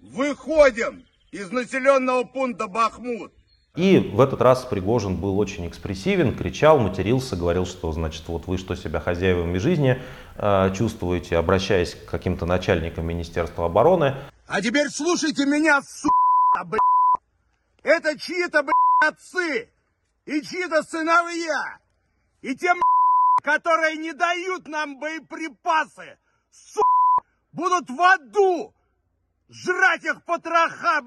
выходим 0.02 1.06
из 1.32 1.50
населенного 1.50 2.24
пункта 2.24 2.66
Бахмут. 2.66 3.32
И 3.76 3.98
в 3.98 4.20
этот 4.20 4.42
раз 4.42 4.66
Пригожин 4.66 5.16
был 5.16 5.38
очень 5.38 5.66
экспрессивен, 5.66 6.36
кричал, 6.36 6.78
матерился, 6.78 7.34
говорил, 7.34 7.64
что, 7.64 7.90
значит, 7.92 8.28
вот 8.28 8.46
вы 8.46 8.58
что 8.58 8.74
себя 8.74 9.00
хозяевами 9.00 9.56
жизни 9.56 10.02
э, 10.36 10.74
чувствуете, 10.76 11.38
обращаясь 11.38 11.94
к 11.94 12.04
каким-то 12.04 12.44
начальникам 12.44 13.06
Министерства 13.06 13.64
обороны. 13.64 14.16
А 14.46 14.60
теперь 14.60 14.90
слушайте 14.90 15.46
меня, 15.46 15.80
сука, 15.80 16.64
блядь. 16.66 16.80
Это 17.82 18.18
чьи-то, 18.18 18.62
блядь, 18.62 19.14
отцы 19.14 19.70
и 20.26 20.42
чьи-то 20.42 20.82
сыновья. 20.82 21.78
И 22.42 22.54
те, 22.54 22.74
блядь, 22.74 22.95
которые 23.46 23.96
не 23.96 24.12
дают 24.12 24.66
нам 24.66 24.98
боеприпасы, 24.98 26.18
сука, 26.50 27.28
будут 27.52 27.88
в 27.88 28.02
аду 28.02 28.74
жрать 29.48 30.02
их 30.02 30.24
потроха, 30.24 31.02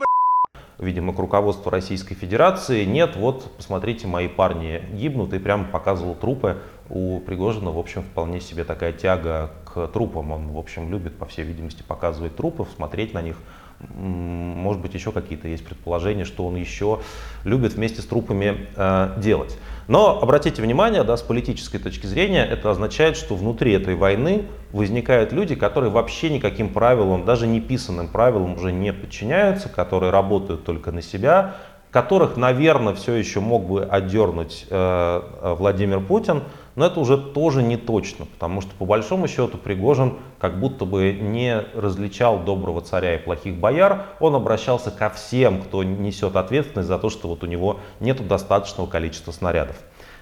видимо, 0.77 1.13
к 1.13 1.19
руководству 1.19 1.69
Российской 1.69 2.15
Федерации. 2.15 2.85
Нет, 2.85 3.17
вот, 3.17 3.57
посмотрите, 3.57 4.07
мои 4.07 4.29
парни 4.29 4.81
гибнут, 4.93 5.33
и 5.33 5.39
прямо 5.39 5.65
показывал 5.65 6.15
трупы. 6.15 6.61
У 6.89 7.19
Пригожина, 7.19 7.71
в 7.71 7.77
общем, 7.77 8.03
вполне 8.03 8.39
себе 8.39 8.63
такая 8.63 8.93
тяга 8.93 9.53
к 9.65 9.87
трупам. 9.87 10.31
Он, 10.31 10.47
в 10.53 10.57
общем, 10.57 10.89
любит, 10.89 11.17
по 11.17 11.25
всей 11.25 11.43
видимости, 11.43 11.83
показывать 11.83 12.37
трупы, 12.37 12.65
смотреть 12.73 13.13
на 13.13 13.21
них. 13.21 13.35
Может 13.79 14.81
быть, 14.81 14.93
еще 14.93 15.11
какие-то 15.11 15.47
есть 15.47 15.63
предположения, 15.63 16.25
что 16.25 16.45
он 16.45 16.55
еще 16.55 16.99
любит 17.45 17.73
вместе 17.73 18.01
с 18.01 18.05
трупами 18.05 18.67
э, 18.75 19.13
делать. 19.17 19.57
Но 19.87 20.21
обратите 20.21 20.61
внимание, 20.61 21.03
да, 21.03 21.15
с 21.15 21.21
политической 21.21 21.79
точки 21.79 22.05
зрения, 22.05 22.45
это 22.45 22.69
означает, 22.71 23.15
что 23.15 23.35
внутри 23.35 23.71
этой 23.71 23.95
войны 23.95 24.45
возникают 24.73 25.31
люди, 25.31 25.55
которые 25.55 25.91
вообще 25.91 26.29
никаким 26.29 26.69
правилам, 26.69 27.25
даже 27.25 27.47
неписанным 27.47 28.09
правилам 28.09 28.55
уже 28.55 28.71
не 28.71 28.91
подчиняются, 28.91 29.69
которые 29.69 30.11
работают 30.11 30.65
только 30.65 30.91
на 30.91 31.01
себя, 31.01 31.55
которых, 31.89 32.37
наверное, 32.37 32.93
все 32.93 33.13
еще 33.13 33.39
мог 33.39 33.65
бы 33.65 33.83
отдернуть 33.83 34.67
э, 34.69 35.21
Владимир 35.57 36.01
Путин, 36.01 36.43
но 36.75 36.85
это 36.85 36.99
уже 36.99 37.17
тоже 37.17 37.61
не 37.63 37.77
точно, 37.77 38.25
потому 38.25 38.61
что 38.61 38.71
по 38.75 38.85
большому 38.85 39.27
счету 39.27 39.57
Пригожин 39.57 40.17
как 40.39 40.59
будто 40.59 40.85
бы 40.85 41.11
не 41.13 41.61
различал 41.73 42.39
доброго 42.39 42.81
царя 42.81 43.15
и 43.15 43.17
плохих 43.17 43.55
бояр, 43.57 44.05
он 44.19 44.35
обращался 44.35 44.91
ко 44.91 45.09
всем, 45.09 45.61
кто 45.61 45.83
несет 45.83 46.35
ответственность 46.35 46.87
за 46.87 46.97
то, 46.97 47.09
что 47.09 47.27
вот 47.27 47.43
у 47.43 47.47
него 47.47 47.79
нет 47.99 48.25
достаточного 48.27 48.87
количества 48.87 49.31
снарядов. 49.31 49.75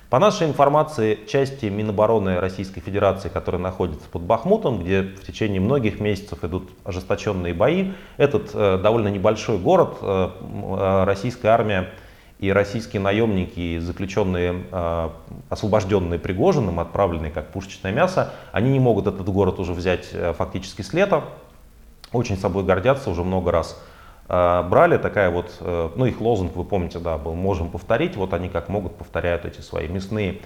По 0.10 0.20
нашей 0.20 0.48
информации, 0.48 1.20
части 1.28 1.66
Минобороны 1.66 2.40
Российской 2.40 2.80
Федерации, 2.80 3.28
которые 3.28 3.60
находятся 3.60 4.08
под 4.08 4.22
Бахмутом, 4.22 4.80
где 4.80 5.02
в 5.02 5.26
течение 5.26 5.60
многих 5.60 6.00
месяцев 6.00 6.46
идут 6.46 6.70
ожесточенные 6.86 7.54
бои, 7.54 7.92
этот 8.16 8.52
э, 8.54 8.80
довольно 8.82 9.10
небольшой 9.10 9.58
город, 9.58 9.98
э, 10.02 10.30
э 10.40 11.04
российская 11.04 11.50
армия 11.50 11.90
и 12.40 12.52
российские 12.52 13.02
наемники, 13.02 13.80
заключенные, 13.80 14.64
э, 14.72 15.10
освобожденные 15.50 16.20
Пригожиным, 16.20 16.80
отправленные 16.80 17.32
как 17.32 17.48
пушечное 17.50 17.92
мясо, 17.92 18.34
они 18.52 18.72
не 18.72 18.80
могут 18.80 19.08
этот 19.08 19.28
город 19.28 19.60
уже 19.60 19.74
взять 19.74 20.10
э, 20.14 20.34
фактически 20.34 20.82
с 20.82 20.94
лета, 20.94 21.24
очень 22.12 22.38
собой 22.38 22.64
гордятся 22.64 23.10
уже 23.10 23.24
много 23.24 23.52
раз 23.52 23.78
а, 24.30 24.64
брали, 24.64 24.98
такая 24.98 25.30
вот, 25.30 25.56
э, 25.62 25.90
ну 25.96 26.06
их 26.06 26.20
лозунг, 26.20 26.56
вы 26.56 26.66
помните, 26.66 27.00
да, 27.00 27.18
был 27.18 27.34
«можем 27.34 27.70
повторить», 27.70 28.18
вот 28.18 28.34
они 28.34 28.50
как 28.50 28.68
могут 28.68 28.98
повторяют 28.98 29.46
эти 29.46 29.62
свои 29.62 29.88
мясные, 29.88 30.42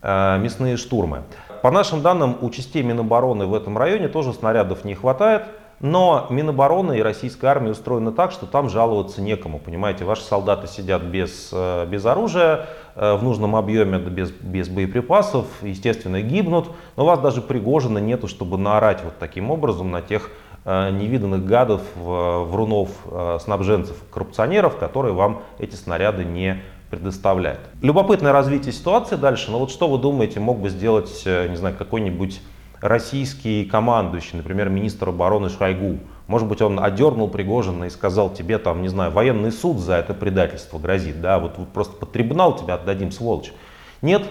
э, 0.00 0.38
мясные 0.38 0.78
штурмы. 0.78 1.24
По 1.62 1.70
нашим 1.70 2.00
данным, 2.00 2.38
у 2.40 2.48
частей 2.48 2.82
Минобороны 2.82 3.44
в 3.44 3.54
этом 3.54 3.76
районе 3.76 4.08
тоже 4.08 4.32
снарядов 4.32 4.84
не 4.86 4.94
хватает, 4.94 5.42
но 5.80 6.26
Минобороны 6.30 6.98
и 6.98 7.02
российская 7.02 7.48
армия 7.48 7.70
устроены 7.70 8.12
так, 8.12 8.32
что 8.32 8.46
там 8.46 8.68
жаловаться 8.68 9.20
некому. 9.22 9.58
Понимаете, 9.58 10.04
ваши 10.04 10.22
солдаты 10.22 10.66
сидят 10.66 11.02
без, 11.02 11.50
э, 11.52 11.86
без 11.86 12.04
оружия, 12.06 12.66
в 12.96 13.22
нужном 13.22 13.54
объеме, 13.54 13.98
без, 13.98 14.30
без 14.30 14.68
боеприпасов, 14.68 15.46
естественно, 15.62 16.20
гибнут. 16.20 16.70
Но 16.96 17.06
вас 17.06 17.20
даже 17.20 17.40
Пригожина 17.40 17.98
нету, 17.98 18.26
чтобы 18.26 18.58
наорать 18.58 19.02
вот 19.04 19.14
таким 19.18 19.50
образом 19.50 19.92
на 19.92 20.02
тех 20.02 20.28
Э, 20.62 20.90
невиданных 20.90 21.46
гадов, 21.46 21.80
врунов, 21.96 22.90
э, 23.06 23.38
снабженцев, 23.42 23.96
коррупционеров, 24.12 24.76
которые 24.76 25.14
вам 25.14 25.42
эти 25.58 25.74
снаряды 25.74 26.22
не 26.22 26.62
предоставляют. 26.90 27.60
Любопытное 27.80 28.32
развитие 28.32 28.72
ситуации 28.72 29.16
дальше, 29.16 29.50
но 29.50 29.58
вот 29.58 29.70
что 29.70 29.88
вы 29.88 29.96
думаете, 29.96 30.38
мог 30.38 30.58
бы 30.58 30.68
сделать, 30.68 31.22
э, 31.24 31.48
не 31.48 31.56
знаю, 31.56 31.74
какой-нибудь 31.78 32.42
российский 32.80 33.64
командующий, 33.64 34.36
например, 34.36 34.68
министр 34.68 35.10
обороны 35.10 35.48
Шойгу? 35.48 35.98
Может 36.26 36.48
быть, 36.48 36.62
он 36.62 36.78
одернул 36.78 37.28
Пригожина 37.28 37.84
и 37.84 37.90
сказал 37.90 38.32
тебе, 38.32 38.58
там, 38.58 38.82
не 38.82 38.88
знаю, 38.88 39.10
военный 39.10 39.50
суд 39.50 39.78
за 39.78 39.94
это 39.94 40.14
предательство 40.14 40.78
грозит, 40.78 41.20
да, 41.20 41.38
вот 41.38 41.56
просто 41.72 41.96
под 41.96 42.12
трибунал 42.12 42.56
тебя 42.56 42.74
отдадим, 42.74 43.10
сволочь. 43.10 43.52
Нет, 44.00 44.22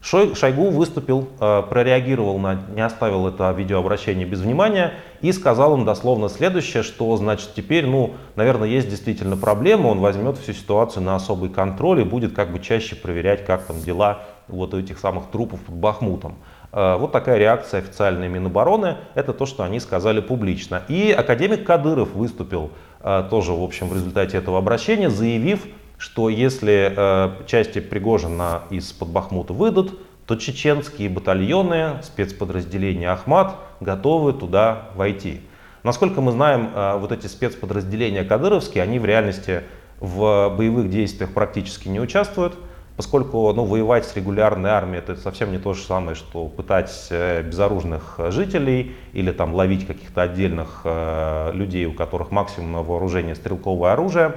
Шойгу 0.00 0.70
выступил, 0.70 1.28
э, 1.40 1.62
прореагировал 1.68 2.38
на, 2.38 2.54
не 2.74 2.80
оставил 2.80 3.26
это 3.26 3.50
видеообращение 3.50 4.26
без 4.26 4.40
внимания 4.40 4.94
и 5.20 5.32
сказал 5.32 5.76
им 5.76 5.84
дословно 5.84 6.28
следующее, 6.28 6.84
что 6.84 7.16
значит 7.16 7.50
теперь, 7.56 7.84
ну, 7.84 8.14
наверное, 8.36 8.68
есть 8.68 8.88
действительно 8.88 9.36
проблема, 9.36 9.88
он 9.88 9.98
возьмет 9.98 10.38
всю 10.38 10.52
ситуацию 10.52 11.02
на 11.02 11.16
особый 11.16 11.50
контроль 11.50 12.02
и 12.02 12.04
будет 12.04 12.32
как 12.32 12.52
бы 12.52 12.60
чаще 12.60 12.94
проверять, 12.94 13.44
как 13.44 13.64
там 13.64 13.80
дела 13.80 14.20
вот 14.46 14.72
этих 14.72 14.98
самых 14.98 15.26
трупов 15.32 15.60
под 15.62 15.74
Бахмутом. 15.74 16.36
Э, 16.72 16.96
вот 16.96 17.12
такая 17.12 17.38
реакция 17.38 17.80
официальной 17.80 18.28
Минобороны, 18.28 18.96
это 19.14 19.32
то, 19.32 19.46
что 19.46 19.62
они 19.64 19.80
сказали 19.80 20.20
публично. 20.20 20.82
И 20.88 21.10
академик 21.10 21.64
Кадыров 21.64 22.12
выступил 22.12 22.70
э, 23.00 23.24
тоже, 23.30 23.52
в 23.52 23.62
общем, 23.62 23.88
в 23.88 23.94
результате 23.94 24.36
этого 24.38 24.58
обращения, 24.58 25.10
заявив, 25.10 25.66
что 25.96 26.28
если 26.28 26.92
э, 26.94 27.46
части 27.46 27.80
Пригожина 27.80 28.62
из-под 28.70 29.08
Бахмута 29.08 29.52
выйдут, 29.52 29.98
то 30.26 30.36
чеченские 30.36 31.08
батальоны, 31.08 32.02
спецподразделения 32.02 33.10
Ахмат 33.10 33.56
готовы 33.80 34.34
туда 34.34 34.90
войти. 34.94 35.40
Насколько 35.84 36.20
мы 36.20 36.32
знаем, 36.32 36.68
вот 37.00 37.12
эти 37.12 37.26
спецподразделения 37.28 38.24
кадыровские, 38.24 38.82
они 38.82 38.98
в 38.98 39.06
реальности 39.06 39.62
в 40.00 40.54
боевых 40.54 40.90
действиях 40.90 41.32
практически 41.32 41.88
не 41.88 41.98
участвуют, 41.98 42.56
поскольку 42.98 43.52
ну, 43.52 43.64
воевать 43.64 44.06
с 44.06 44.16
регулярной 44.16 44.70
армией 44.70 44.98
это 44.98 45.14
совсем 45.14 45.52
не 45.52 45.58
то 45.58 45.72
же 45.72 45.84
самое, 45.84 46.16
что 46.16 46.46
пытать 46.46 47.06
э, 47.10 47.42
безоружных 47.42 48.18
жителей 48.30 48.96
или 49.12 49.30
там 49.30 49.54
ловить 49.54 49.86
каких-то 49.86 50.22
отдельных 50.22 50.80
э, 50.82 51.52
людей, 51.54 51.86
у 51.86 51.92
которых 51.92 52.32
максимум 52.32 52.72
на 52.72 52.82
вооружение 52.82 53.36
стрелковое 53.36 53.92
оружие. 53.92 54.34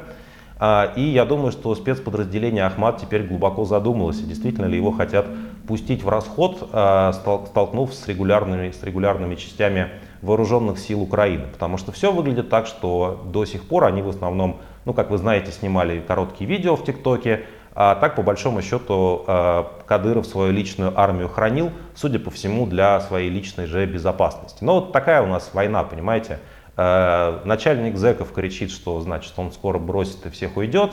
А, 0.60 0.94
и 0.96 1.02
я 1.02 1.26
думаю, 1.26 1.52
что 1.52 1.74
спецподразделение 1.74 2.64
Ахмат 2.64 3.02
теперь 3.02 3.24
глубоко 3.24 3.66
задумалось, 3.66 4.20
действительно 4.20 4.68
ли 4.68 4.78
его 4.78 4.92
хотят 4.92 5.26
пустить 5.68 6.04
в 6.04 6.10
расход, 6.10 6.70
а, 6.72 7.14
столкнув 7.14 7.92
с 7.92 8.08
регулярными, 8.08 8.70
с 8.70 8.84
регулярными 8.84 9.34
частями 9.34 9.90
вооруженных 10.22 10.78
сил 10.78 11.02
Украины. 11.02 11.46
Потому 11.52 11.80
что 11.80 11.92
все 11.92 12.12
выглядит 12.12 12.50
так, 12.50 12.68
что 12.68 13.24
до 13.34 13.44
сих 13.46 13.64
пор 13.64 13.86
они 13.86 14.04
в 14.04 14.10
основном, 14.10 14.60
ну 14.86 14.94
как 14.94 15.10
вы 15.10 15.18
знаете, 15.18 15.52
снимали 15.52 16.00
короткие 16.00 16.48
видео 16.48 16.76
в 16.76 16.86
ТикТоке, 16.86 17.46
а 17.74 17.96
так, 17.96 18.16
по 18.16 18.22
большому 18.22 18.62
счету, 18.62 19.24
а, 19.28 19.72
Кадыров 19.88 20.26
свою 20.26 20.52
личную 20.52 21.00
армию 21.00 21.30
хранил, 21.30 21.72
судя 21.96 22.20
по 22.20 22.30
всему, 22.30 22.66
для 22.66 23.00
своей 23.02 23.30
личной 23.30 23.66
же 23.66 23.86
безопасности. 23.86 24.64
Но 24.64 24.82
вот 24.82 24.92
такая 24.92 25.22
у 25.22 25.28
нас 25.28 25.52
война, 25.54 25.84
понимаете. 25.84 26.40
Э, 26.78 27.40
начальник 27.46 27.98
зэков 27.98 28.32
кричит, 28.32 28.72
что 28.72 29.00
значит 29.02 29.34
он 29.38 29.52
скоро 29.52 29.78
бросит 29.78 30.26
и 30.26 30.30
всех 30.30 30.58
уйдет. 30.58 30.92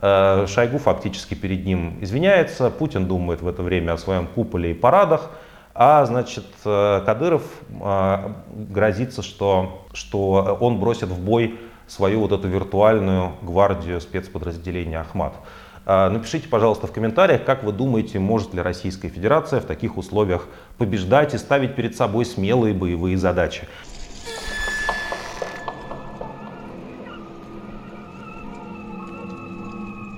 Э, 0.00 0.46
Шойгу 0.48 0.78
фактически 0.78 1.34
перед 1.34 1.64
ним 1.64 1.98
извиняется. 2.00 2.70
Путин 2.70 3.06
думает 3.06 3.42
в 3.42 3.48
это 3.48 3.62
время 3.62 3.92
о 3.92 3.98
своем 3.98 4.26
куполе 4.26 4.70
и 4.70 4.74
парадах. 4.74 5.30
А 5.74 6.04
значит, 6.06 6.46
э, 6.64 7.02
Кадыров 7.04 7.42
грозится, 8.48 9.22
что, 9.22 9.86
что 9.92 10.56
он 10.60 10.80
бросит 10.80 11.08
в 11.08 11.20
бой 11.22 11.58
свою 11.86 12.20
вот 12.20 12.32
эту 12.32 12.48
виртуальную 12.48 13.32
гвардию 13.42 14.00
спецподразделения 14.00 15.00
Ахмат. 15.00 15.34
Напишите, 15.86 16.48
пожалуйста, 16.48 16.88
в 16.88 16.92
комментариях, 16.92 17.44
как 17.44 17.62
вы 17.62 17.70
думаете, 17.72 18.18
может 18.18 18.52
ли 18.52 18.60
Российская 18.60 19.08
Федерация 19.08 19.60
в 19.60 19.66
таких 19.66 19.96
условиях 19.96 20.48
побеждать 20.78 21.32
и 21.32 21.38
ставить 21.38 21.76
перед 21.76 21.94
собой 21.94 22.24
смелые 22.24 22.74
боевые 22.74 23.16
задачи. 23.16 23.68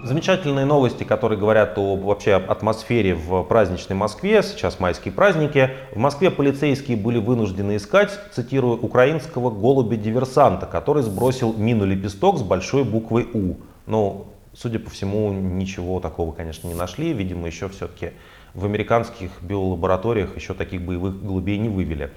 Замечательные 0.05 0.65
новости, 0.65 1.05
которые 1.05 1.39
говорят 1.39 1.77
о 1.77 1.97
вообще 1.97 2.37
атмосфере 2.37 3.15
в 3.15 3.43
праздничной 3.43 3.95
Москве. 3.95 4.43
Сейчас 4.43 4.81
майские 4.81 5.13
праздники. 5.13 5.73
В 5.93 5.99
Москве 5.99 6.31
полицейские 6.31 6.97
были 6.97 7.19
вынуждены 7.19 7.77
искать, 7.77 8.19
цитирую, 8.33 8.79
украинского 8.81 9.51
голубя-диверсанта, 9.51 10.65
который 10.65 11.03
сбросил 11.03 11.53
мину-лепесток 11.53 12.39
с 12.39 12.43
большой 12.43 12.85
буквой 12.85 13.29
У. 13.35 13.57
Ну, 13.85 14.29
судя 14.61 14.79
по 14.79 14.91
всему, 14.91 15.33
ничего 15.33 16.01
такого, 16.01 16.33
конечно, 16.33 16.67
не 16.67 16.75
нашли. 16.75 17.13
Видимо, 17.13 17.47
еще 17.47 17.69
все-таки 17.69 18.13
в 18.55 18.65
американских 18.65 19.31
биолабораториях 19.41 20.37
еще 20.37 20.55
таких 20.55 20.83
боевых 20.83 21.23
голубей 21.23 21.59
не 21.59 21.69
вывели. 21.69 22.11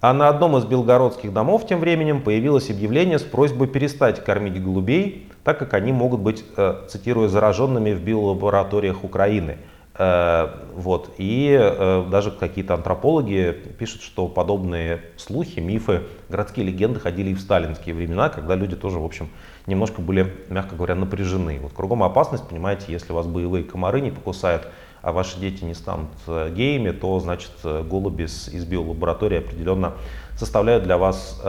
А 0.00 0.12
на 0.12 0.28
одном 0.28 0.56
из 0.56 0.64
белгородских 0.64 1.32
домов 1.32 1.66
тем 1.66 1.80
временем 1.80 2.22
появилось 2.22 2.70
объявление 2.70 3.18
с 3.18 3.22
просьбой 3.22 3.66
перестать 3.66 4.22
кормить 4.22 4.62
голубей, 4.62 5.28
так 5.42 5.58
как 5.58 5.74
они 5.74 5.92
могут 5.92 6.20
быть, 6.20 6.44
э, 6.56 6.82
цитирую, 6.88 7.28
зараженными 7.28 7.92
в 7.92 8.02
биолабораториях 8.02 9.02
Украины. 9.02 9.56
Э, 9.98 10.48
вот. 10.74 11.10
И 11.18 11.56
э, 11.60 12.06
даже 12.08 12.30
какие-то 12.30 12.74
антропологи 12.74 13.52
пишут, 13.78 14.02
что 14.02 14.28
подобные 14.28 15.02
слухи, 15.16 15.58
мифы, 15.58 16.02
городские 16.28 16.66
легенды 16.66 17.00
ходили 17.00 17.30
и 17.30 17.34
в 17.34 17.40
сталинские 17.40 17.96
времена, 17.96 18.28
когда 18.28 18.54
люди 18.54 18.76
тоже, 18.76 18.98
в 18.98 19.04
общем, 19.04 19.28
немножко 19.66 20.00
были, 20.00 20.32
мягко 20.48 20.76
говоря, 20.76 20.94
напряжены. 20.94 21.58
Вот 21.60 21.72
кругом 21.72 22.04
опасность, 22.04 22.48
понимаете, 22.48 22.86
если 22.88 23.12
вас 23.12 23.26
боевые 23.26 23.64
комары 23.64 24.00
не 24.00 24.12
покусают, 24.12 24.68
а 25.02 25.10
ваши 25.12 25.38
дети 25.40 25.64
не 25.64 25.74
станут 25.74 26.10
э, 26.28 26.52
геями, 26.54 26.92
то 26.92 27.18
значит 27.18 27.52
голуби 27.64 28.22
из 28.24 28.64
биолаборатории 28.64 29.38
определенно 29.38 29.94
составляют 30.36 30.84
для 30.84 30.96
вас, 30.96 31.42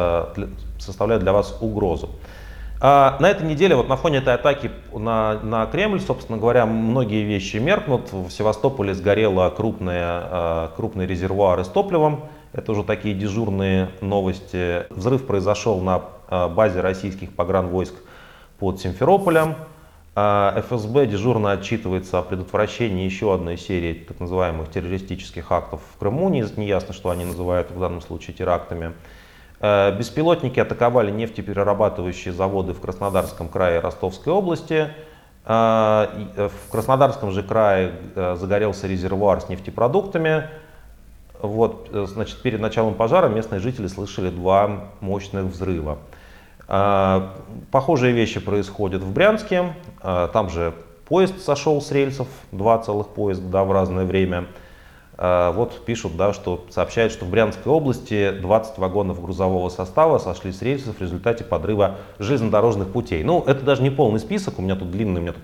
составляют 0.80 1.22
для 1.22 1.32
вас 1.32 1.56
угрозу. 1.62 2.10
А 2.82 3.18
на 3.20 3.30
этой 3.30 3.46
неделе, 3.46 3.76
вот 3.76 3.90
на 3.90 3.98
фоне 3.98 4.20
этой 4.20 4.34
атаки 4.34 4.72
на, 4.94 5.40
на 5.44 5.66
Кремль, 5.66 6.00
собственно 6.00 6.38
говоря, 6.38 6.66
многие 6.66 7.24
вещи 7.24 7.58
меркнут. 7.58 8.14
В 8.14 8.30
Севастополе 8.30 8.94
сгорело 8.94 9.50
крупное, 9.50 10.70
крупный 10.78 11.06
резервуар 11.06 11.64
с 11.66 11.68
топливом. 11.68 12.22
Это 12.54 12.72
уже 12.72 12.84
такие 12.84 13.14
дежурные 13.14 13.90
новости. 14.00 14.86
Взрыв 14.92 15.28
произошел 15.28 15.82
на 15.82 16.04
базе 16.48 16.80
российских 16.80 17.36
погранвойск 17.36 17.96
под 18.60 18.80
Симферополем. 18.80 19.56
А 20.16 20.60
ФСБ 20.62 21.06
дежурно 21.06 21.52
отчитывается 21.52 22.20
о 22.20 22.24
предотвращении 22.24 23.06
еще 23.06 23.34
одной 23.34 23.58
серии 23.58 23.94
так 23.94 24.20
называемых 24.20 24.70
террористических 24.70 25.52
актов 25.52 25.82
в 25.94 26.00
Крыму. 26.00 26.30
Не, 26.30 26.46
не 26.58 26.68
ясно, 26.68 26.94
что 26.94 27.10
они 27.10 27.26
называют 27.26 27.72
в 27.72 27.80
данном 27.80 28.02
случае 28.02 28.36
терактами. 28.36 28.94
Э, 29.62 29.96
беспилотники 29.98 30.60
атаковали 30.60 31.12
нефтеперерабатывающие 31.12 32.34
заводы 32.34 32.74
в 32.74 32.80
Краснодарском 32.80 33.50
крае 33.50 33.80
и 33.80 33.82
Ростовской 33.82 34.32
области. 34.32 34.88
Э, 35.46 36.08
э, 36.36 36.50
в 36.50 36.72
Краснодарском 36.72 37.32
же 37.32 37.44
крае 37.44 37.94
загорелся 38.16 38.88
резервуар 38.88 39.42
с 39.42 39.50
нефтепродуктами. 39.50 40.48
Вот, 41.42 41.90
значит, 41.92 42.42
перед 42.42 42.60
началом 42.60 42.96
пожара 42.96 43.30
местные 43.30 43.60
жители 43.60 43.88
слышали 43.88 44.30
два 44.30 44.90
мощных 45.00 45.46
взрыва. 45.46 46.00
Похожие 47.72 48.12
вещи 48.12 48.42
происходят 48.42 49.02
в 49.02 49.14
Брянске. 49.14 49.74
Там 50.02 50.50
же 50.50 50.74
поезд 51.06 51.42
сошел 51.42 51.82
с 51.82 51.92
рельсов, 51.92 52.28
два 52.52 52.78
целых 52.80 53.08
поезда 53.08 53.48
да, 53.48 53.64
в 53.64 53.72
разное 53.72 54.04
время. 54.04 54.48
А, 55.22 55.52
вот 55.52 55.84
пишут, 55.84 56.16
да, 56.16 56.32
что 56.32 56.66
сообщают, 56.70 57.12
что 57.12 57.26
в 57.26 57.30
Брянской 57.30 57.70
области 57.70 58.32
20 58.32 58.78
вагонов 58.78 59.22
грузового 59.22 59.68
состава 59.68 60.18
сошли 60.18 60.54
с 60.54 60.62
рельсов 60.62 60.96
в 60.96 61.02
результате 61.02 61.44
подрыва 61.44 61.98
железнодорожных 62.20 62.88
путей. 62.88 63.22
Ну, 63.26 63.44
это 63.46 63.66
даже 63.66 63.84
не 63.84 63.90
полный 63.90 64.22
список, 64.22 64.60
у 64.60 64.62
меня 64.62 64.78
тут 64.78 64.92
длинный, 64.92 65.20
у 65.20 65.24
меня 65.24 65.34
тут 65.34 65.44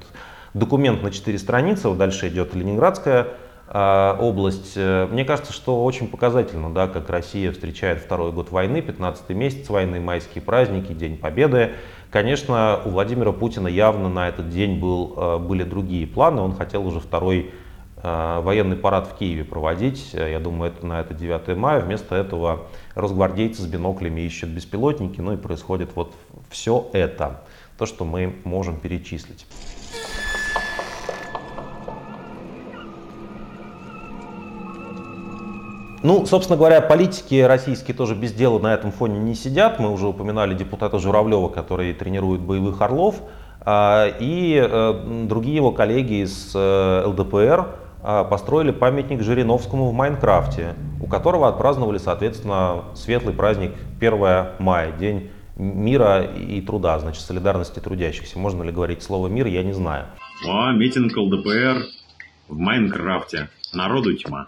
документ 0.54 1.04
на 1.04 1.12
4 1.12 1.38
страницы, 1.38 1.90
вот 1.90 1.98
дальше 1.98 2.30
идет 2.30 2.56
Ленинградская 2.56 3.28
а, 3.68 4.18
область. 4.18 4.74
Э, 4.78 5.10
мне 5.12 5.26
кажется, 5.26 5.52
что 5.52 5.84
очень 5.84 6.08
показательно, 6.08 6.74
да, 6.74 6.88
как 6.88 7.10
Россия 7.10 7.52
встречает 7.52 8.00
второй 8.00 8.32
год 8.32 8.52
войны, 8.52 8.82
15 8.82 9.28
месяц 9.32 9.68
войны, 9.68 10.00
майские 10.00 10.42
праздники, 10.42 10.94
День 10.94 11.18
Победы. 11.18 11.72
Конечно, 12.12 12.80
у 12.86 12.92
Владимира 12.92 13.34
Путина 13.34 13.68
явно 13.68 14.08
на 14.08 14.30
этот 14.30 14.50
день 14.50 14.80
был, 14.80 15.16
э, 15.18 15.38
были 15.40 15.64
другие 15.64 16.08
планы. 16.08 16.40
Он 16.40 16.56
хотел 16.56 16.88
уже 16.88 17.02
второй 17.02 17.52
военный 18.06 18.76
парад 18.76 19.08
в 19.08 19.18
Киеве 19.18 19.44
проводить. 19.44 20.14
Я 20.14 20.40
думаю, 20.40 20.72
это 20.72 20.86
на 20.86 21.00
это 21.00 21.14
9 21.14 21.58
мая. 21.58 21.80
Вместо 21.80 22.16
этого 22.16 22.68
росгвардейцы 22.94 23.62
с 23.62 23.66
биноклями 23.66 24.22
ищут 24.22 24.50
беспилотники. 24.50 25.22
Ну 25.22 25.34
и 25.34 25.38
происходит 25.38 25.92
вот 25.96 26.14
все 26.50 26.88
это, 26.94 27.42
то, 27.78 27.86
что 27.86 28.06
мы 28.06 28.36
можем 28.44 28.80
перечислить. 28.80 29.46
Ну, 36.06 36.24
собственно 36.28 36.56
говоря, 36.56 36.82
политики 36.82 37.42
российские 37.42 37.98
тоже 37.98 38.14
без 38.14 38.32
дела 38.32 38.60
на 38.60 38.76
этом 38.76 38.92
фоне 38.92 39.18
не 39.18 39.34
сидят. 39.34 39.80
Мы 39.80 39.92
уже 39.92 40.06
упоминали 40.06 40.54
депутата 40.54 41.00
Журавлева, 41.00 41.50
который 41.50 41.96
тренирует 41.96 42.42
боевых 42.42 42.80
орлов. 42.84 43.16
А, 43.62 44.14
и 44.20 44.64
э, 44.64 45.24
другие 45.28 45.56
его 45.56 45.72
коллеги 45.72 46.22
из 46.24 46.52
э, 46.54 47.04
ЛДПР 47.08 47.66
построили 48.30 48.72
памятник 48.72 49.22
Жириновскому 49.22 49.90
в 49.90 49.94
Майнкрафте, 49.94 50.76
у 51.02 51.08
которого 51.08 51.48
отпраздновали, 51.48 51.98
соответственно, 51.98 52.84
светлый 52.94 53.34
праздник 53.34 53.74
1 54.00 54.20
мая, 54.60 54.92
День 54.92 55.32
мира 55.56 56.24
и 56.24 56.62
труда, 56.62 57.00
значит, 57.00 57.24
солидарности 57.24 57.80
трудящихся. 57.80 58.38
Можно 58.38 58.64
ли 58.64 58.72
говорить 58.72 59.04
слово 59.04 59.28
«мир», 59.28 59.48
я 59.48 59.64
не 59.64 59.74
знаю. 59.74 60.08
О, 60.46 60.72
митинг 60.72 61.16
ЛДПР 61.16 61.86
в 62.48 62.58
Майнкрафте. 62.58 63.50
Народу 63.74 64.14
тьма. 64.16 64.48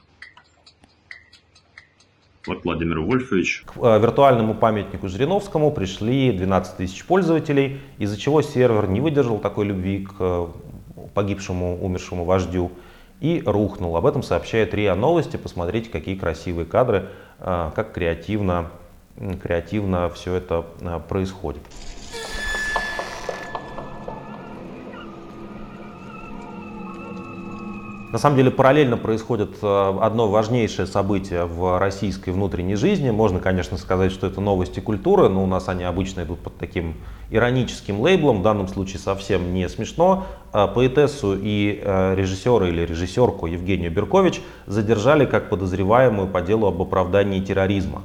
Вот 2.46 2.64
Владимир 2.64 3.02
Вольфович. 3.02 3.64
К 3.66 3.78
э, 3.78 4.00
виртуальному 4.00 4.54
памятнику 4.54 5.10
Жириновскому 5.10 5.72
пришли 5.72 6.32
12 6.32 6.78
тысяч 6.78 7.04
пользователей, 7.04 7.82
из-за 7.98 8.18
чего 8.18 8.42
сервер 8.42 8.88
не 8.88 9.02
выдержал 9.02 9.40
такой 9.40 9.66
любви 9.66 10.06
к 10.06 10.16
э, 10.20 10.48
погибшему, 11.14 11.84
умершему 11.84 12.24
вождю 12.24 12.72
и 13.20 13.42
рухнул. 13.46 13.96
Об 13.98 14.06
этом 14.06 14.24
сообщает 14.24 14.74
РИА 14.74 14.96
Новости. 14.96 15.38
Посмотрите, 15.38 15.90
какие 15.90 16.16
красивые 16.16 16.66
кадры, 16.66 17.10
э, 17.40 17.72
как 17.76 17.94
креативно, 17.94 18.72
креативно 19.42 20.10
все 20.10 20.36
это 20.36 20.64
происходит. 21.08 21.64
На 28.18 28.22
самом 28.22 28.36
деле 28.38 28.50
параллельно 28.50 28.98
происходит 28.98 29.58
э, 29.62 29.98
одно 30.02 30.28
важнейшее 30.28 30.88
событие 30.88 31.46
в 31.46 31.78
российской 31.78 32.32
внутренней 32.32 32.74
жизни. 32.74 33.12
Можно, 33.12 33.40
конечно, 33.40 33.78
сказать, 33.78 34.12
что 34.12 34.26
это 34.26 34.42
новости 34.42 34.80
культуры, 34.80 35.30
но 35.30 35.44
у 35.44 35.46
нас 35.46 35.70
они 35.70 35.84
обычно 35.84 36.24
идут 36.24 36.40
под 36.40 36.58
таким 36.58 36.96
ироническим 37.30 38.02
лейблом, 38.02 38.40
в 38.40 38.42
данном 38.42 38.70
случае 38.70 38.98
совсем 38.98 39.54
не 39.54 39.70
смешно. 39.70 40.26
Э, 40.52 40.68
поэтессу 40.68 41.38
и 41.40 41.80
э, 41.80 42.16
режиссера 42.16 42.68
или 42.68 42.88
режиссерку 42.88 43.46
Евгению 43.46 43.92
Беркович 43.92 44.42
задержали 44.66 45.28
как 45.28 45.52
подозреваемую 45.52 46.28
по 46.28 46.42
делу 46.42 46.66
об 46.66 46.82
оправдании 46.82 47.40
терроризма. 47.40 48.02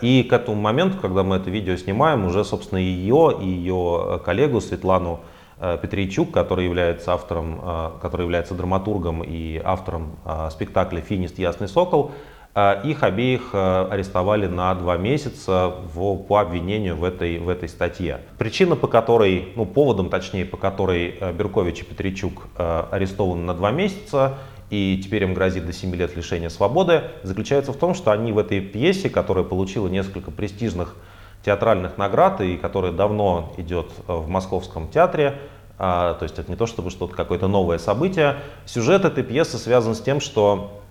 И 0.00 0.26
к 0.30 0.32
этому 0.32 0.58
моменту, 0.58 0.96
когда 1.02 1.24
мы 1.24 1.36
это 1.36 1.50
видео 1.50 1.76
снимаем, 1.76 2.24
уже, 2.24 2.42
собственно, 2.44 2.78
ее 2.78 3.36
и 3.38 3.46
ее 3.46 4.20
коллегу 4.24 4.60
Светлану 4.60 5.20
Петрейчук, 5.58 6.32
который 6.32 6.64
является 6.64 7.12
автором, 7.12 7.60
э, 7.62 7.90
который 8.02 8.22
является 8.22 8.54
драматургом 8.54 9.22
и 9.22 9.60
автором 9.62 10.16
э, 10.24 10.48
спектакля 10.50 11.00
«Финист. 11.00 11.38
Ясный 11.38 11.68
сокол», 11.68 12.12
их 12.84 13.02
обеих 13.02 13.50
арестовали 13.52 14.46
на 14.46 14.74
два 14.74 14.96
месяца 14.96 15.74
в, 15.92 16.16
по 16.16 16.40
обвинению 16.40 16.96
в 16.96 17.04
этой, 17.04 17.36
в 17.38 17.50
этой 17.50 17.68
статье. 17.68 18.20
Причина, 18.38 18.76
по 18.76 18.86
которой, 18.86 19.52
ну 19.56 19.66
поводом 19.66 20.08
точнее, 20.08 20.46
по 20.46 20.56
которой 20.56 21.16
Беркович 21.34 21.82
и 21.82 21.84
Петричук 21.84 22.46
арестованы 22.56 23.42
на 23.42 23.52
два 23.52 23.72
месяца, 23.72 24.38
и 24.70 25.00
теперь 25.02 25.22
им 25.24 25.34
грозит 25.34 25.66
до 25.66 25.72
7 25.72 25.94
лет 25.94 26.16
лишения 26.16 26.48
свободы, 26.48 27.02
заключается 27.22 27.72
в 27.72 27.76
том, 27.76 27.94
что 27.94 28.10
они 28.10 28.32
в 28.32 28.38
этой 28.38 28.60
пьесе, 28.60 29.08
которая 29.08 29.44
получила 29.44 29.88
несколько 29.88 30.30
престижных 30.30 30.96
театральных 31.46 31.96
наград, 31.96 32.40
и 32.40 32.56
которая 32.56 32.90
давно 32.90 33.52
идет 33.56 33.92
э, 34.08 34.12
в 34.12 34.28
Московском 34.28 34.88
театре. 34.88 35.38
А, 35.78 36.14
то 36.14 36.24
есть 36.24 36.38
это 36.40 36.50
не 36.50 36.56
то, 36.56 36.66
чтобы 36.66 36.90
что-то 36.90 37.14
какое-то 37.14 37.46
новое 37.46 37.78
событие. 37.78 38.38
Сюжет 38.64 39.04
этой 39.04 39.22
пьесы 39.22 39.56
связан 39.56 39.94
с 39.94 40.00
тем, 40.00 40.20
что 40.20 40.82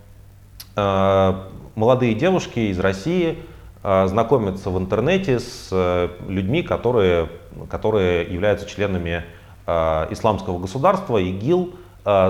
э, 0.74 1.34
молодые 1.74 2.14
девушки 2.14 2.70
из 2.70 2.80
России 2.80 3.38
э, 3.82 4.06
знакомятся 4.06 4.70
в 4.70 4.78
интернете 4.78 5.40
с 5.40 5.68
э, 5.70 6.08
людьми, 6.26 6.62
которые, 6.62 7.28
которые 7.68 8.24
являются 8.32 8.66
членами 8.66 9.24
э, 9.66 10.06
исламского 10.10 10.58
государства, 10.58 11.18
ИГИЛ, 11.18 11.74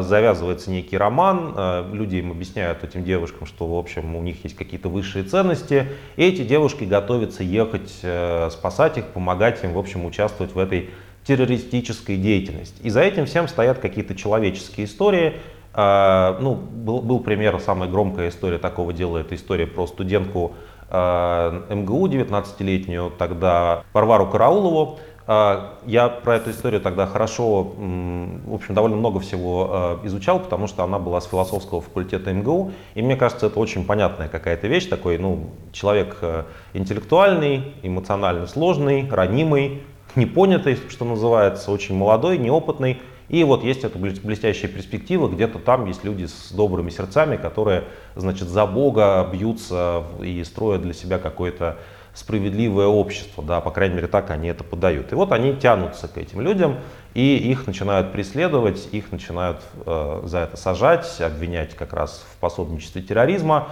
завязывается 0.01 0.71
некий 0.71 0.97
роман, 0.97 1.53
а, 1.55 1.93
люди 1.93 2.17
им 2.17 2.31
объясняют 2.31 2.83
этим 2.83 3.05
девушкам, 3.05 3.47
что 3.47 3.67
в 3.67 3.79
общем 3.79 4.17
у 4.17 4.23
них 4.23 4.43
есть 4.43 4.57
какие-то 4.57 4.89
высшие 4.89 5.23
ценности, 5.23 5.89
и 6.17 6.25
эти 6.25 6.43
девушки 6.43 6.85
готовятся 6.85 7.43
ехать 7.43 7.93
э, 8.03 8.49
спасать 8.51 8.97
их, 8.97 9.05
помогать 9.09 9.63
им, 9.63 9.75
в 9.75 9.79
общем, 9.79 10.07
участвовать 10.07 10.55
в 10.55 10.59
этой 10.59 10.89
террористической 11.27 12.17
деятельности. 12.17 12.81
И 12.83 12.89
за 12.89 13.03
этим 13.03 13.27
всем 13.27 13.49
стоят 13.49 13.79
какие-то 13.79 14.15
человеческие 14.15 14.87
истории. 14.87 15.35
А, 15.75 16.39
ну, 16.41 16.55
был, 16.55 17.03
был 17.03 17.21
пример, 17.21 17.61
самая 17.61 17.91
громкая 17.91 18.31
история 18.31 18.57
такого 18.57 18.95
дела, 18.95 19.19
это 19.19 19.35
история 19.35 19.67
про 19.67 19.87
студентку 19.87 20.55
а, 20.89 21.67
МГУ 21.69 22.09
19-летнюю, 22.09 23.13
тогда 23.19 23.85
Варвару 23.93 24.27
Караулову. 24.27 24.99
А, 25.29 25.79
я 25.87 26.09
про 26.09 26.37
эту 26.37 26.51
историю 26.51 26.81
тогда 26.81 27.07
хорошо, 27.07 27.63
в 27.63 28.55
общем, 28.55 28.75
довольно 28.75 28.97
много 28.97 29.19
всего 29.21 30.01
изучал, 30.05 30.39
потому 30.39 30.69
что 30.69 30.85
она 30.85 30.99
была 30.99 31.21
с 31.21 31.27
философского 31.27 31.81
факультета 31.81 32.33
МГУ, 32.33 32.73
и 32.95 33.03
мне 33.03 33.17
кажется, 33.17 33.47
это 33.47 33.59
очень 33.59 33.85
понятная 33.85 34.29
какая-то 34.29 34.69
вещь, 34.69 34.87
такой, 34.87 35.19
ну, 35.19 35.51
человек 35.73 36.19
э, 36.21 36.45
интеллектуальный, 36.75 37.75
эмоционально 37.83 38.47
сложный, 38.47 39.09
ранимый, 39.11 39.83
непонятый, 40.15 40.79
что 40.89 41.05
называется, 41.05 41.73
очень 41.73 41.97
молодой, 41.97 42.39
неопытный. 42.39 43.01
И 43.29 43.43
вот 43.43 43.65
есть 43.65 43.83
эта 43.83 43.99
блестящая 43.99 44.71
перспектива, 44.71 45.29
где-то 45.29 45.59
там 45.59 45.87
есть 45.87 46.05
люди 46.05 46.27
с 46.27 46.53
добрыми 46.53 46.91
сердцами, 46.91 47.37
которые, 47.37 47.85
значит, 48.15 48.49
за 48.49 48.67
Бога 48.67 49.29
бьются 49.33 50.05
и 50.23 50.45
строят 50.45 50.83
для 50.83 50.93
себя 50.93 51.19
какое-то 51.19 51.77
справедливое 52.17 52.87
общество, 52.87 53.45
да, 53.45 53.61
по 53.61 53.71
крайней 53.71 53.95
мере 53.95 54.09
так 54.09 54.31
они 54.31 54.49
это 54.49 54.65
подают. 54.65 55.13
И 55.13 55.15
вот 55.15 55.31
они 55.31 55.55
тянутся 55.55 56.09
к 56.09 56.19
этим 56.19 56.41
людям, 56.41 56.79
и 57.15 57.37
их 57.37 57.67
начинают 57.67 58.11
преследовать, 58.11 58.89
их 58.91 59.13
начинают 59.13 59.63
э, 59.85 60.23
за 60.25 60.39
это 60.39 60.57
сажать, 60.57 61.21
обвинять 61.21 61.75
как 61.75 61.93
раз 61.93 62.27
в 62.33 62.37
пособничестве 62.39 63.03
терроризма. 63.03 63.69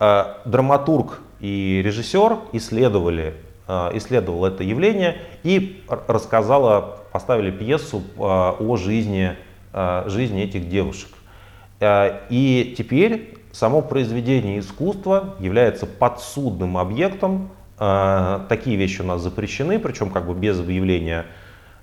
Э, 0.00 0.36
драматург 0.46 1.20
и 1.40 1.82
режиссер 1.84 2.38
исследовали 2.52 3.34
Э, 3.70 3.90
исследовал 3.92 4.46
это 4.46 4.64
явление 4.64 5.18
и 5.42 5.84
рассказала, 6.08 7.00
поставили 7.12 7.50
пьесу 7.50 8.02
э, 8.16 8.20
о 8.20 8.76
жизни, 8.78 9.36
э, 9.74 10.04
жизни 10.06 10.42
этих 10.42 10.70
девушек. 10.70 11.10
И 11.80 12.74
теперь 12.76 13.38
само 13.52 13.82
произведение 13.82 14.58
искусства 14.58 15.36
является 15.38 15.86
подсудным 15.86 16.76
объектом. 16.76 17.50
Такие 17.78 18.76
вещи 18.76 19.02
у 19.02 19.04
нас 19.04 19.20
запрещены, 19.20 19.78
причем 19.78 20.10
как 20.10 20.26
бы 20.26 20.34
без 20.34 20.58
выявления 20.58 21.26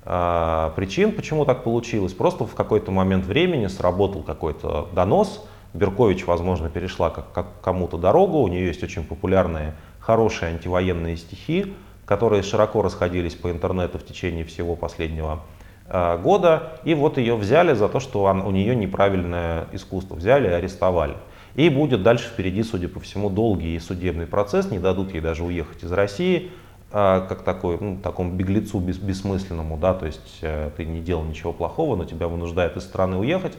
причин, 0.04 1.14
почему 1.14 1.46
так 1.46 1.64
получилось. 1.64 2.14
Просто 2.14 2.46
в 2.46 2.54
какой-то 2.54 2.92
момент 2.92 3.26
времени 3.26 3.68
сработал 3.68 4.22
какой-то 4.24 4.90
донос. 4.94 5.44
Беркович, 5.74 6.26
возможно, 6.26 6.70
перешла 6.70 7.10
как, 7.10 7.32
как 7.32 7.48
кому-то 7.62 7.98
дорогу. 7.98 8.40
У 8.40 8.48
нее 8.48 8.68
есть 8.68 8.84
очень 8.84 9.04
популярные 9.04 9.74
хорошие 10.00 10.52
антивоенные 10.52 11.18
стихи, 11.18 11.74
которые 12.06 12.44
широко 12.44 12.82
расходились 12.82 13.34
по 13.34 13.50
интернету 13.50 13.98
в 13.98 14.06
течение 14.06 14.46
всего 14.46 14.76
последнего 14.76 15.40
э, 15.88 16.18
года. 16.20 16.74
И 16.84 16.94
вот 16.94 17.18
ее 17.18 17.36
взяли 17.36 17.74
за 17.74 17.90
то, 17.90 18.00
что 18.00 18.24
он, 18.24 18.42
у 18.42 18.52
нее 18.52 18.76
неправильное 18.76 19.68
искусство. 19.74 20.16
Взяли 20.16 20.48
и 20.48 20.52
арестовали. 20.52 21.16
И 21.56 21.70
будет 21.70 22.04
дальше 22.04 22.28
впереди, 22.28 22.64
судя 22.64 22.88
по 22.90 23.00
всему, 23.00 23.30
долгий 23.30 23.80
судебный 23.80 24.28
процесс. 24.28 24.72
Не 24.72 24.80
дадут 24.80 25.14
ей 25.14 25.22
даже 25.22 25.44
уехать 25.44 25.84
из 25.84 25.92
России 25.92 26.52
э, 26.92 27.26
как 27.28 27.44
такой, 27.44 27.78
ну, 27.80 27.98
такому 27.98 28.34
беглецу 28.34 28.80
бес, 28.80 28.98
бессмысленному. 28.98 29.78
Да? 29.78 29.94
То 29.94 30.06
есть 30.06 30.40
э, 30.42 30.70
ты 30.76 30.86
не 30.86 31.00
делал 31.00 31.24
ничего 31.24 31.54
плохого, 31.54 31.96
но 31.96 32.06
тебя 32.06 32.28
вынуждают 32.28 32.76
из 32.76 32.84
страны 32.84 33.18
уехать. 33.18 33.54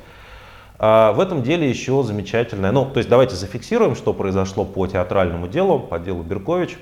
А 0.79 1.13
в 1.13 1.21
этом 1.21 1.43
деле 1.43 1.69
еще 1.69 2.03
замечательное, 2.03 2.71
ну, 2.71 2.85
то 2.85 2.99
есть 2.99 3.09
давайте 3.09 3.35
зафиксируем, 3.35 3.97
что 3.97 4.13
произошло 4.13 4.65
по 4.67 4.87
театральному 4.87 5.49
делу, 5.49 5.81
по 5.81 5.99
делу 5.99 6.23
Беркович. 6.23 6.77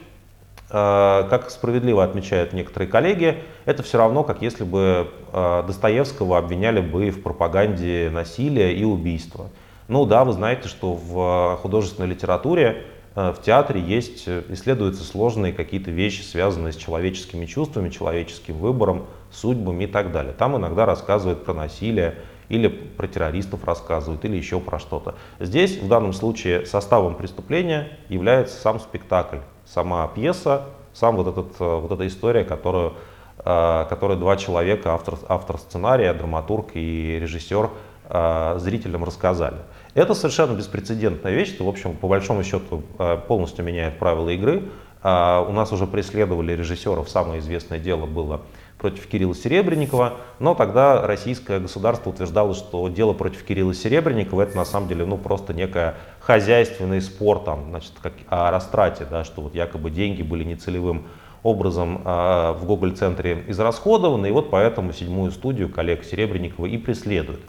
А, 0.71 1.29
как 1.29 1.51
справедливо 1.51 2.03
отмечают 2.03 2.53
некоторые 2.53 2.89
коллеги, 2.89 3.45
это 3.65 3.85
все 3.85 3.99
равно, 3.99 4.25
как 4.25 4.43
если 4.43 4.65
бы 4.65 5.09
а, 5.33 5.63
Достоевского 5.63 6.39
обвиняли 6.39 6.81
бы 6.81 7.11
в 7.11 7.23
пропаганде 7.23 8.11
насилия 8.13 8.75
и 8.75 8.83
убийства. 8.83 9.51
Ну 9.89 10.07
да, 10.07 10.25
вы 10.25 10.33
знаете, 10.33 10.69
что 10.69 10.95
в 10.95 11.59
художественной 11.61 12.09
литературе, 12.09 12.85
в 13.15 13.37
театре 13.45 13.81
есть, 13.81 14.27
исследуются 14.27 15.05
сложные 15.05 15.53
какие-то 15.53 15.91
вещи, 15.91 16.23
связанные 16.23 16.73
с 16.73 16.77
человеческими 16.77 17.47
чувствами, 17.47 17.91
человеческим 17.91 18.55
выбором, 18.55 19.07
судьбами 19.31 19.85
и 19.85 19.87
так 19.87 20.11
далее. 20.11 20.33
Там 20.33 20.57
иногда 20.57 20.87
рассказывают 20.87 21.45
про 21.45 21.55
насилие, 21.55 22.17
или 22.49 22.69
про 22.69 23.07
террористов 23.07 23.65
рассказывают, 23.65 24.25
или 24.25 24.37
еще 24.37 24.61
про 24.61 24.79
что-то. 24.79 25.15
Здесь, 25.41 25.79
в 25.79 25.89
данном 25.89 26.13
случае, 26.13 26.67
составом 26.67 27.15
преступления 27.15 27.99
является 28.09 28.61
сам 28.61 28.81
спектакль, 28.81 29.39
сама 29.67 30.07
пьеса, 30.09 30.67
сам 30.93 31.17
вот, 31.17 31.27
этот, 31.27 31.61
э, 31.61 31.65
вот 31.81 31.91
эта 31.91 32.07
история, 32.07 32.45
которую, 32.45 32.95
э, 33.39 33.87
которую 33.89 34.19
два 34.19 34.37
человека, 34.37 34.95
автор, 34.95 35.19
автор 35.29 35.59
сценария, 35.59 36.13
драматург 36.15 36.71
и 36.75 37.19
режиссер, 37.21 37.65
э, 37.65 37.69
зрителям 38.09 39.05
рассказали. 39.05 39.57
Это 39.95 40.15
совершенно 40.15 40.57
беспрецедентная 40.57 41.33
вещь, 41.33 41.55
что, 41.55 41.65
в 41.65 41.69
общем, 41.69 41.97
по 41.97 42.09
большому 42.09 42.43
счету 42.45 42.83
полностью 43.29 43.65
меняет 43.65 43.99
правила 43.99 44.29
игры. 44.31 44.65
У 45.03 45.53
нас 45.53 45.73
уже 45.73 45.87
преследовали 45.87 46.53
режиссеров, 46.53 47.09
самое 47.09 47.41
известное 47.41 47.79
дело 47.79 48.07
было 48.07 48.43
против 48.79 49.07
Кирилла 49.07 49.35
Серебренникова, 49.35 50.15
но 50.41 50.55
тогда 50.55 51.07
российское 51.07 51.59
государство 51.59 52.11
утверждало, 52.11 52.55
что 52.55 52.87
дело 52.89 53.15
против 53.15 53.43
Кирилла 53.43 53.73
Серебренникова 53.73 54.43
это 54.43 54.57
на 54.57 54.67
самом 54.67 54.89
деле 54.89 55.07
ну, 55.07 55.17
просто 55.17 55.55
некое 55.55 55.95
хозяйственный 56.21 57.01
спор 57.01 57.39
там, 57.39 57.71
значит, 57.71 57.93
как, 58.03 58.13
о 58.29 58.51
растрате, 58.51 59.07
да, 59.11 59.25
что 59.25 59.41
вот 59.41 59.55
якобы 59.55 59.91
деньги 59.91 60.23
были 60.23 60.45
нецелевым 60.45 61.07
образом 61.43 62.03
э, 62.05 62.53
в 62.53 62.65
Гоголь-центре 62.67 63.45
израсходованы, 63.49 64.27
и 64.27 64.33
вот 64.33 64.51
поэтому 64.51 64.93
седьмую 64.93 65.31
студию 65.31 65.71
коллег 65.71 66.05
Серебренникова 66.05 66.67
и 66.67 66.77
преследуют. 66.77 67.41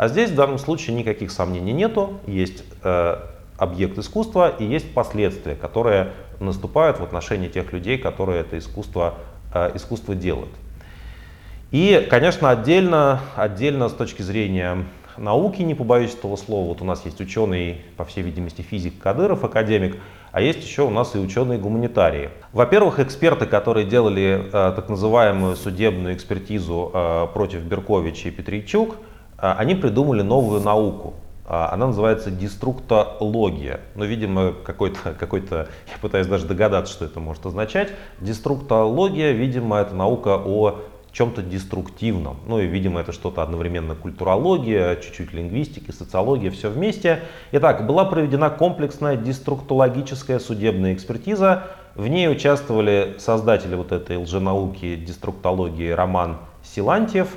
А 0.00 0.08
здесь 0.08 0.30
в 0.30 0.34
данном 0.34 0.58
случае 0.58 0.96
никаких 0.96 1.30
сомнений 1.30 1.74
нету, 1.74 2.20
есть 2.26 2.64
э, 2.82 3.16
объект 3.58 3.98
искусства 3.98 4.48
и 4.48 4.64
есть 4.64 4.94
последствия, 4.94 5.54
которые 5.54 6.12
наступают 6.38 6.98
в 6.98 7.02
отношении 7.02 7.48
тех 7.48 7.70
людей, 7.74 7.98
которые 7.98 8.40
это 8.40 8.56
искусство, 8.56 9.16
э, 9.52 9.72
искусство 9.74 10.14
делают. 10.14 10.48
И, 11.70 12.06
конечно, 12.08 12.48
отдельно, 12.48 13.20
отдельно 13.36 13.90
с 13.90 13.92
точки 13.92 14.22
зрения 14.22 14.86
науки, 15.18 15.60
не 15.60 15.74
побоюсь 15.74 16.14
этого 16.14 16.36
слова, 16.36 16.68
вот 16.68 16.80
у 16.80 16.86
нас 16.86 17.04
есть 17.04 17.20
ученый, 17.20 17.82
по 17.98 18.06
всей 18.06 18.22
видимости, 18.22 18.62
физик 18.62 18.98
Кадыров, 19.02 19.44
академик, 19.44 19.98
а 20.32 20.40
есть 20.40 20.64
еще 20.64 20.84
у 20.84 20.90
нас 20.90 21.14
и 21.14 21.18
ученые-гуманитарии. 21.18 22.30
Во-первых, 22.54 23.00
эксперты, 23.00 23.44
которые 23.44 23.84
делали 23.84 24.48
э, 24.50 24.72
так 24.74 24.88
называемую 24.88 25.56
судебную 25.56 26.14
экспертизу 26.14 26.90
э, 26.94 27.26
против 27.34 27.60
Берковича 27.64 28.28
и 28.28 28.30
Петричук, 28.30 28.96
они 29.40 29.74
придумали 29.74 30.22
новую 30.22 30.60
науку. 30.60 31.14
Э, 31.50 31.68
она 31.72 31.88
называется 31.88 32.30
деструктология. 32.30 33.80
Но, 33.96 34.04
видимо, 34.04 34.52
какой-то, 34.52 35.14
какой-то, 35.18 35.68
я 35.88 35.98
пытаюсь 36.00 36.26
даже 36.26 36.46
догадаться, 36.46 36.92
что 36.92 37.04
это 37.04 37.20
может 37.20 37.44
означать. 37.44 37.92
Деструктология, 38.20 39.32
видимо, 39.32 39.78
это 39.78 39.94
наука 39.94 40.36
о 40.36 40.78
чем-то 41.12 41.42
деструктивном. 41.42 42.36
Ну 42.46 42.60
и, 42.60 42.66
видимо, 42.66 43.00
это 43.00 43.12
что-то 43.12 43.42
одновременно 43.42 43.96
культурология, 43.96 44.94
чуть-чуть 44.96 45.32
лингвистика, 45.32 45.92
социология, 45.92 46.52
все 46.52 46.70
вместе. 46.70 47.22
Итак, 47.50 47.84
была 47.86 48.04
проведена 48.04 48.48
комплексная 48.48 49.16
деструктологическая 49.16 50.38
судебная 50.38 50.94
экспертиза. 50.94 51.64
В 51.96 52.06
ней 52.06 52.30
участвовали 52.30 53.16
создатели 53.18 53.74
вот 53.74 53.90
этой 53.90 54.16
лженауки 54.18 54.94
деструктологии 54.94 55.90
Роман 55.90 56.38
Силантьев. 56.62 57.36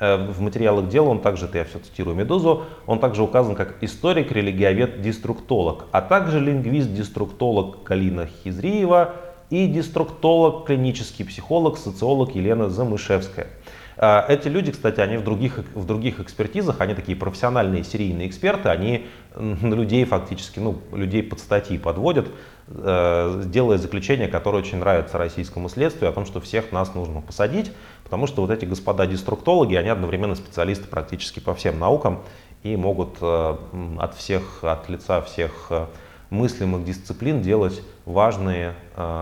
Э, 0.00 0.16
в 0.16 0.40
материалах 0.40 0.88
дела 0.88 1.10
он 1.10 1.20
также, 1.20 1.44
это 1.44 1.58
я 1.58 1.64
все 1.64 1.78
цитирую 1.78 2.16
Медузу, 2.16 2.64
он 2.86 2.98
также 2.98 3.22
указан 3.22 3.54
как 3.54 3.82
историк, 3.82 4.32
религиовед, 4.32 5.02
деструктолог, 5.02 5.84
а 5.92 6.00
также 6.00 6.40
лингвист-деструктолог 6.40 7.82
Галина 7.84 8.26
Хизриева, 8.26 9.14
и 9.50 9.66
деструктолог, 9.66 10.66
клинический 10.66 11.24
психолог, 11.24 11.76
социолог 11.76 12.34
Елена 12.34 12.70
Замышевская. 12.70 13.48
А, 13.96 14.24
эти 14.28 14.48
люди, 14.48 14.72
кстати, 14.72 15.00
они 15.00 15.18
в 15.18 15.24
других, 15.24 15.58
в 15.74 15.84
других 15.84 16.20
экспертизах, 16.20 16.80
они 16.80 16.94
такие 16.94 17.16
профессиональные 17.18 17.84
серийные 17.84 18.28
эксперты, 18.28 18.70
они 18.70 19.06
людей 19.36 20.06
фактически, 20.06 20.58
ну, 20.60 20.80
людей 20.92 21.22
под 21.22 21.40
статьи 21.40 21.76
подводят, 21.76 22.28
э, 22.28 22.30
делая 22.72 23.78
заключение, 23.78 24.28
которое 24.28 24.58
очень 24.58 24.78
нравится 24.78 25.18
российскому 25.18 25.68
следствию, 25.68 26.08
о 26.08 26.12
том, 26.12 26.24
что 26.24 26.40
всех 26.40 26.70
нас 26.70 26.94
нужно 26.94 27.20
посадить, 27.20 27.72
потому 28.04 28.28
что 28.28 28.42
вот 28.42 28.50
эти 28.50 28.64
господа 28.64 29.06
деструктологи, 29.06 29.74
они 29.74 29.88
одновременно 29.88 30.36
специалисты 30.36 30.86
практически 30.86 31.40
по 31.40 31.52
всем 31.52 31.80
наукам 31.80 32.20
и 32.62 32.76
могут 32.76 33.16
э, 33.20 33.56
от 33.98 34.14
всех, 34.14 34.62
от 34.62 34.88
лица 34.88 35.20
всех 35.22 35.66
э, 35.70 35.86
мыслимых 36.30 36.84
дисциплин 36.84 37.42
делать 37.42 37.82
важные 38.04 38.74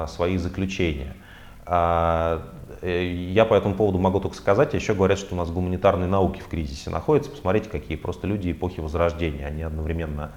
свои 0.08 0.37
заключения. 0.37 1.14
А, 1.70 2.48
э, 2.80 3.04
я 3.04 3.44
по 3.44 3.52
этому 3.52 3.74
поводу 3.74 3.98
могу 3.98 4.20
только 4.20 4.34
сказать, 4.34 4.72
еще 4.72 4.94
говорят, 4.94 5.18
что 5.18 5.34
у 5.34 5.38
нас 5.38 5.50
гуманитарные 5.50 6.08
науки 6.08 6.40
в 6.40 6.48
кризисе 6.48 6.88
находятся. 6.88 7.30
Посмотрите, 7.30 7.68
какие 7.68 7.98
просто 7.98 8.26
люди 8.26 8.50
эпохи 8.50 8.80
Возрождения. 8.80 9.46
Они 9.46 9.62
одновременно 9.62 10.32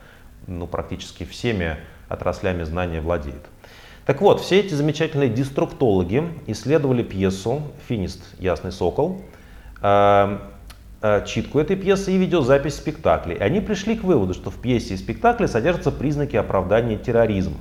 ну, 0.46 0.68
практически 0.68 1.24
всеми 1.24 1.78
отраслями 2.12 2.64
знания 2.64 3.02
владеют. 3.02 3.44
Так 4.06 4.22
вот, 4.22 4.42
все 4.42 4.60
эти 4.60 4.74
замечательные 4.74 5.30
деструктологи 5.30 6.24
исследовали 6.48 7.04
пьесу 7.04 7.62
«Финист. 7.88 8.22
Ясный 8.40 8.72
сокол», 8.72 9.22
э, 9.82 10.38
э, 11.02 11.26
читку 11.26 11.60
этой 11.60 11.76
пьесы 11.76 12.14
и 12.14 12.18
видеозапись 12.18 12.76
спектаклей. 12.76 13.36
И 13.36 13.42
они 13.42 13.62
пришли 13.62 13.96
к 13.96 14.04
выводу, 14.04 14.34
что 14.34 14.50
в 14.50 14.56
пьесе 14.56 14.96
и 14.96 14.98
спектакле 14.98 15.48
содержатся 15.48 15.92
признаки 15.92 16.36
оправдания 16.36 16.98
терроризма. 16.98 17.58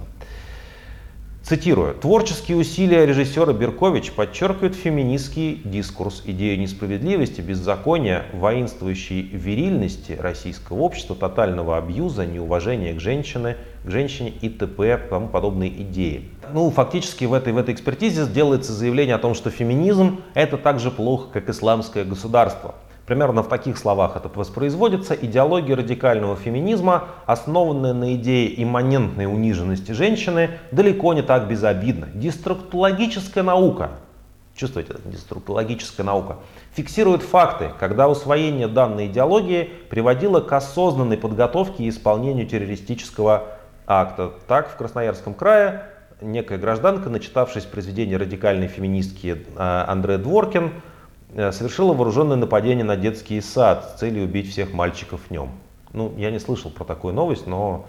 Цитирую. 1.50 1.94
«Творческие 1.94 2.56
усилия 2.58 3.04
режиссера 3.04 3.52
Беркович 3.52 4.12
подчеркивают 4.12 4.76
феминистский 4.76 5.60
дискурс, 5.64 6.22
идею 6.24 6.60
несправедливости, 6.60 7.40
беззакония, 7.40 8.26
воинствующей 8.32 9.22
вирильности 9.22 10.12
российского 10.12 10.78
общества, 10.82 11.16
тотального 11.16 11.76
абьюза, 11.76 12.24
неуважения 12.24 12.94
к 12.94 13.00
женщине, 13.00 13.56
к 13.82 13.90
женщине 13.90 14.32
и 14.40 14.48
т.п. 14.48 14.96
тому 15.10 15.26
подобные 15.26 15.70
идеи». 15.82 16.28
Ну, 16.52 16.70
фактически 16.70 17.24
в 17.24 17.32
этой, 17.32 17.52
в 17.52 17.58
этой 17.58 17.74
экспертизе 17.74 18.26
делается 18.26 18.72
заявление 18.72 19.16
о 19.16 19.18
том, 19.18 19.34
что 19.34 19.50
феминизм– 19.50 20.20
это 20.34 20.56
так 20.56 20.78
же 20.78 20.92
плохо, 20.92 21.30
как 21.32 21.48
исламское 21.48 22.04
государство– 22.04 22.76
Примерно 23.10 23.42
в 23.42 23.48
таких 23.48 23.76
словах 23.76 24.14
это 24.14 24.30
воспроизводится. 24.32 25.14
Идеология 25.14 25.74
радикального 25.74 26.36
феминизма, 26.36 27.06
основанная 27.26 27.92
на 27.92 28.14
идее 28.14 28.62
имманентной 28.62 29.26
униженности 29.26 29.90
женщины, 29.90 30.50
далеко 30.70 31.12
не 31.12 31.22
так 31.22 31.48
безобидна. 31.48 32.06
Деструктологическая 32.14 33.42
наука, 33.42 33.90
чувствуете, 34.54 34.94
деструктологическая 35.06 36.06
наука, 36.06 36.36
фиксирует 36.72 37.22
факты, 37.22 37.72
когда 37.80 38.08
усвоение 38.08 38.68
данной 38.68 39.08
идеологии 39.08 39.68
приводило 39.90 40.40
к 40.40 40.52
осознанной 40.52 41.16
подготовке 41.16 41.82
и 41.82 41.88
исполнению 41.88 42.46
террористического 42.46 43.48
акта. 43.88 44.34
Так, 44.46 44.70
в 44.70 44.76
Красноярском 44.76 45.34
крае 45.34 45.82
некая 46.20 46.58
гражданка, 46.58 47.10
начитавшись 47.10 47.64
произведения 47.64 48.16
радикальной 48.16 48.68
феминистки 48.68 49.46
э, 49.56 49.84
Андре 49.88 50.16
Дворкин, 50.16 50.70
совершила 51.34 51.92
вооруженное 51.92 52.36
нападение 52.36 52.84
на 52.84 52.96
детский 52.96 53.40
сад 53.40 53.92
с 53.94 54.00
целью 54.00 54.24
убить 54.24 54.50
всех 54.50 54.72
мальчиков 54.72 55.20
в 55.28 55.30
нем. 55.30 55.50
Ну, 55.92 56.12
я 56.16 56.30
не 56.30 56.38
слышал 56.38 56.70
про 56.70 56.84
такую 56.84 57.14
новость, 57.14 57.46
но 57.46 57.86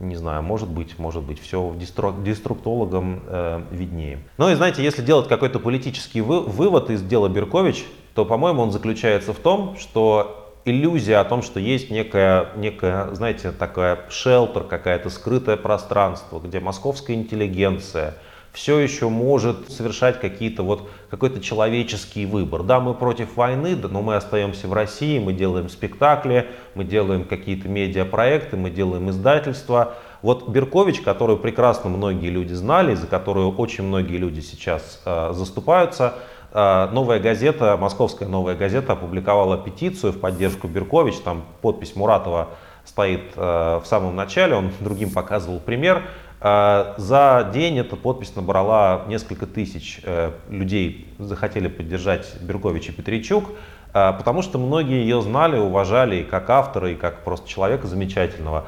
не 0.00 0.16
знаю, 0.16 0.42
может 0.42 0.68
быть, 0.68 0.98
может 0.98 1.22
быть, 1.22 1.40
все 1.40 1.72
деструктологам 1.78 3.22
э, 3.26 3.62
виднее. 3.70 4.18
Ну 4.38 4.50
и 4.50 4.54
знаете, 4.54 4.82
если 4.82 5.02
делать 5.02 5.28
какой-то 5.28 5.58
политический 5.58 6.20
вы, 6.20 6.40
вывод 6.40 6.90
из 6.90 7.02
дела 7.02 7.28
Беркович, 7.28 7.84
то, 8.14 8.24
по-моему, 8.24 8.62
он 8.62 8.72
заключается 8.72 9.32
в 9.32 9.38
том, 9.38 9.76
что 9.78 10.52
иллюзия 10.64 11.18
о 11.18 11.24
том, 11.24 11.42
что 11.42 11.60
есть 11.60 11.90
некая, 11.90 12.48
некая 12.56 13.14
знаете, 13.14 13.52
такая 13.52 14.00
шелтер, 14.08 14.64
какая-то 14.64 15.10
скрытое 15.10 15.56
пространство, 15.56 16.40
где 16.40 16.60
московская 16.60 17.14
интеллигенция– 17.14 18.14
все 18.54 18.78
еще 18.78 19.08
может 19.08 19.70
совершать 19.70 20.20
какие-то 20.20 20.62
вот 20.62 20.88
какой-то 21.10 21.40
человеческий 21.40 22.24
выбор. 22.24 22.62
Да, 22.62 22.78
мы 22.78 22.94
против 22.94 23.36
войны, 23.36 23.76
но 23.76 24.00
мы 24.00 24.14
остаемся 24.14 24.68
в 24.68 24.72
России, 24.72 25.18
мы 25.18 25.32
делаем 25.32 25.68
спектакли, 25.68 26.46
мы 26.76 26.84
делаем 26.84 27.24
какие-то 27.24 27.68
медиапроекты, 27.68 28.56
мы 28.56 28.70
делаем 28.70 29.10
издательства. 29.10 29.94
Вот 30.22 30.48
Беркович, 30.48 31.00
которую 31.00 31.38
прекрасно 31.38 31.90
многие 31.90 32.30
люди 32.30 32.52
знали, 32.52 32.94
за 32.94 33.08
которую 33.08 33.50
очень 33.50 33.84
многие 33.84 34.18
люди 34.18 34.40
сейчас 34.40 35.02
э, 35.04 35.32
заступаются, 35.34 36.14
э, 36.52 36.88
новая 36.92 37.18
газета, 37.18 37.76
московская 37.76 38.28
новая 38.28 38.54
газета 38.54 38.92
опубликовала 38.92 39.58
петицию 39.58 40.12
в 40.12 40.20
поддержку 40.20 40.68
Беркович, 40.68 41.16
там 41.16 41.44
подпись 41.60 41.96
Муратова 41.96 42.50
стоит 42.84 43.32
э, 43.34 43.80
в 43.82 43.86
самом 43.86 44.14
начале, 44.14 44.54
он 44.54 44.70
другим 44.78 45.10
показывал 45.10 45.58
пример. 45.58 46.04
А, 46.46 46.94
за 46.98 47.50
день 47.54 47.78
эта 47.78 47.96
подпись 47.96 48.36
набрала 48.36 49.06
несколько 49.08 49.46
тысяч 49.46 50.00
э, 50.02 50.30
людей, 50.50 51.08
захотели 51.18 51.68
поддержать 51.68 52.38
Беркович 52.42 52.90
и 52.90 52.92
Петричук, 52.92 53.52
а, 53.94 54.12
потому 54.12 54.42
что 54.42 54.58
многие 54.58 55.00
ее 55.00 55.22
знали, 55.22 55.56
уважали 55.56 56.16
и 56.16 56.22
как 56.22 56.50
автора, 56.50 56.90
и 56.90 56.96
как 56.96 57.24
просто 57.24 57.48
человека 57.48 57.86
замечательного. 57.86 58.66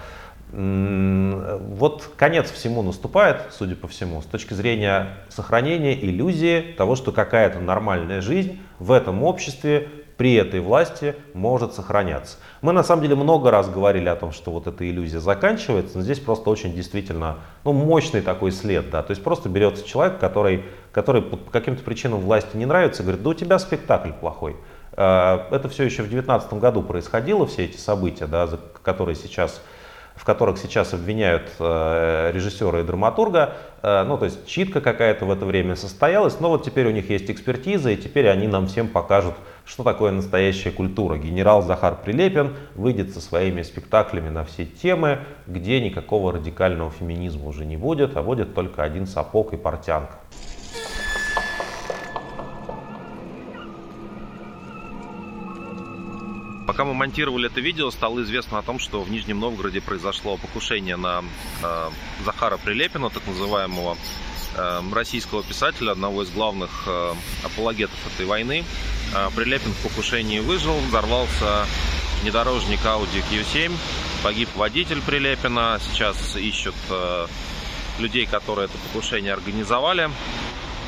Вот 0.52 2.10
конец 2.16 2.50
всему 2.50 2.80
наступает, 2.80 3.42
судя 3.50 3.76
по 3.76 3.88
всему, 3.88 4.22
с 4.22 4.24
точки 4.24 4.54
зрения 4.54 5.08
сохранения 5.28 5.92
иллюзии 5.92 6.74
того, 6.78 6.96
что 6.96 7.12
какая-то 7.12 7.60
нормальная 7.60 8.22
жизнь 8.22 8.58
в 8.78 8.90
этом 8.90 9.22
обществе 9.22 9.88
при 10.16 10.34
этой 10.34 10.60
власти 10.60 11.14
может 11.34 11.74
сохраняться. 11.74 12.38
Мы 12.62 12.72
на 12.72 12.82
самом 12.82 13.02
деле 13.02 13.14
много 13.14 13.50
раз 13.50 13.68
говорили 13.68 14.08
о 14.08 14.16
том, 14.16 14.32
что 14.32 14.50
вот 14.50 14.66
эта 14.66 14.88
иллюзия 14.88 15.20
заканчивается, 15.20 15.98
но 15.98 16.04
здесь 16.04 16.20
просто 16.20 16.48
очень 16.48 16.72
действительно 16.72 17.36
ну, 17.64 17.72
мощный 17.72 18.22
такой 18.22 18.52
след. 18.52 18.90
Да? 18.90 19.02
То 19.02 19.10
есть 19.10 19.22
просто 19.22 19.48
берется 19.48 19.86
человек, 19.86 20.18
который, 20.18 20.64
который 20.92 21.22
по 21.22 21.36
каким-то 21.50 21.82
причинам 21.82 22.20
власти 22.20 22.56
не 22.56 22.66
нравится, 22.66 23.02
говорит, 23.02 23.22
да 23.22 23.30
у 23.30 23.34
тебя 23.34 23.58
спектакль 23.58 24.12
плохой. 24.12 24.56
Э, 24.96 25.40
это 25.50 25.68
все 25.68 25.84
еще 25.84 26.02
в 26.02 26.08
2019 26.08 26.54
году 26.54 26.82
происходило, 26.82 27.46
все 27.46 27.66
эти 27.66 27.76
события, 27.76 28.26
да, 28.26 28.48
которые 28.82 29.16
сейчас 29.16 29.60
в 30.16 30.24
которых 30.24 30.58
сейчас 30.58 30.94
обвиняют 30.94 31.50
э, 31.58 32.30
режиссера 32.32 32.80
и 32.80 32.82
драматурга. 32.82 33.54
Э, 33.82 34.02
ну, 34.04 34.16
то 34.16 34.24
есть 34.24 34.46
читка 34.46 34.80
какая-то 34.80 35.26
в 35.26 35.30
это 35.30 35.44
время 35.44 35.76
состоялась, 35.76 36.40
но 36.40 36.48
вот 36.48 36.64
теперь 36.64 36.86
у 36.86 36.90
них 36.90 37.10
есть 37.10 37.30
экспертиза, 37.30 37.90
и 37.90 37.96
теперь 37.96 38.28
они 38.28 38.48
нам 38.48 38.66
всем 38.66 38.88
покажут, 38.88 39.34
что 39.66 39.82
такое 39.82 40.12
настоящая 40.12 40.70
культура. 40.70 41.16
Генерал 41.16 41.62
Захар 41.62 41.96
Прилепин 42.02 42.54
выйдет 42.74 43.12
со 43.12 43.20
своими 43.20 43.62
спектаклями 43.62 44.30
на 44.30 44.44
все 44.44 44.64
темы, 44.64 45.18
где 45.46 45.80
никакого 45.80 46.32
радикального 46.32 46.90
феминизма 46.90 47.48
уже 47.48 47.66
не 47.66 47.76
будет, 47.76 48.16
а 48.16 48.22
будет 48.22 48.54
только 48.54 48.82
один 48.82 49.06
сапог 49.06 49.52
и 49.52 49.56
портянка. 49.56 50.16
Пока 56.76 56.84
мы 56.84 56.92
монтировали 56.92 57.46
это 57.46 57.62
видео, 57.62 57.90
стало 57.90 58.20
известно 58.20 58.58
о 58.58 58.62
том, 58.62 58.78
что 58.78 59.00
в 59.00 59.10
Нижнем 59.10 59.40
Новгороде 59.40 59.80
произошло 59.80 60.36
покушение 60.36 60.96
на 60.96 61.24
э, 61.62 61.90
Захара 62.22 62.58
Прилепина, 62.58 63.08
так 63.08 63.26
называемого 63.26 63.96
э, 64.54 64.82
российского 64.92 65.42
писателя, 65.42 65.92
одного 65.92 66.22
из 66.22 66.28
главных 66.28 66.70
э, 66.86 67.14
апологетов 67.44 67.98
этой 68.12 68.26
войны. 68.26 68.62
Э, 69.14 69.30
Прилепин 69.34 69.72
в 69.72 69.88
покушении 69.88 70.40
выжил, 70.40 70.76
взорвался 70.80 71.64
внедорожник 72.20 72.80
Audi 72.84 73.24
Q7, 73.30 73.72
погиб 74.22 74.50
водитель 74.54 75.00
Прилепина, 75.00 75.80
сейчас 75.80 76.36
ищут 76.36 76.76
э, 76.90 77.26
людей, 77.98 78.26
которые 78.26 78.66
это 78.66 78.76
покушение 78.76 79.32
организовали. 79.32 80.10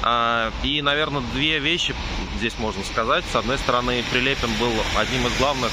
А, 0.03 0.53
и, 0.63 0.81
наверное, 0.83 1.23
две 1.35 1.59
вещи 1.59 1.95
здесь 2.37 2.59
можно 2.59 2.85
сказать. 2.85 3.25
С 3.33 3.37
одной 3.37 3.59
стороны, 3.59 4.05
Прилепин 4.11 4.53
был 4.55 4.73
одним 4.97 5.27
из 5.27 5.37
главных 5.39 5.73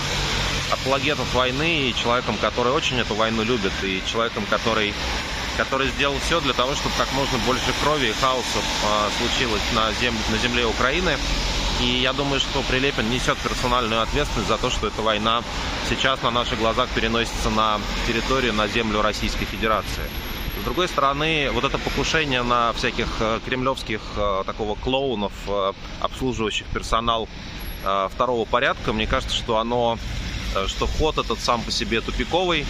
апологетов 0.72 1.32
войны 1.34 1.90
и 1.90 1.96
человеком, 1.96 2.38
который 2.42 2.72
очень 2.72 3.00
эту 3.00 3.14
войну 3.14 3.44
любит, 3.44 3.72
и 3.84 4.02
человеком, 4.12 4.46
который, 4.50 4.94
который 5.58 5.90
сделал 5.90 6.18
все 6.26 6.42
для 6.42 6.54
того, 6.54 6.74
чтобы 6.76 6.96
как 6.98 7.12
можно 7.14 7.38
больше 7.40 7.72
крови 7.84 8.08
и 8.08 8.14
хаоса 8.14 8.60
случилось 9.20 9.62
на, 9.74 9.92
зем, 10.02 10.16
на 10.32 10.38
земле 10.38 10.66
Украины. 10.66 11.18
И 11.82 11.86
я 11.86 12.14
думаю, 12.14 12.40
что 12.40 12.62
Прилепин 12.64 13.10
несет 13.10 13.38
персональную 13.40 14.02
ответственность 14.02 14.48
за 14.48 14.58
то, 14.58 14.70
что 14.70 14.88
эта 14.88 15.02
война 15.02 15.44
сейчас 15.90 16.22
на 16.22 16.32
наших 16.32 16.58
глазах 16.58 16.90
переносится 16.90 17.50
на 17.50 17.80
территорию, 18.08 18.54
на 18.54 18.68
землю 18.68 19.02
Российской 19.02 19.46
Федерации. 19.46 20.10
Другой 20.66 20.88
стороны, 20.88 21.52
вот 21.52 21.64
это 21.64 21.78
покушение 21.78 22.42
на 22.42 22.74
всяких 22.74 23.08
э, 23.20 23.40
кремлевских 23.46 24.02
э, 24.18 24.44
такого 24.48 24.74
клоунов, 24.74 25.32
э, 25.48 25.74
обслуживающих 26.02 26.66
персонал 26.68 27.30
второго 28.10 28.46
порядка, 28.46 28.94
мне 28.94 29.06
кажется, 29.06 29.36
что 29.36 29.60
оно 29.60 30.00
что 30.66 30.88
ход 30.88 31.20
этот 31.20 31.40
сам 31.40 31.62
по 31.62 31.70
себе 31.70 32.02
тупиковый. 32.02 32.66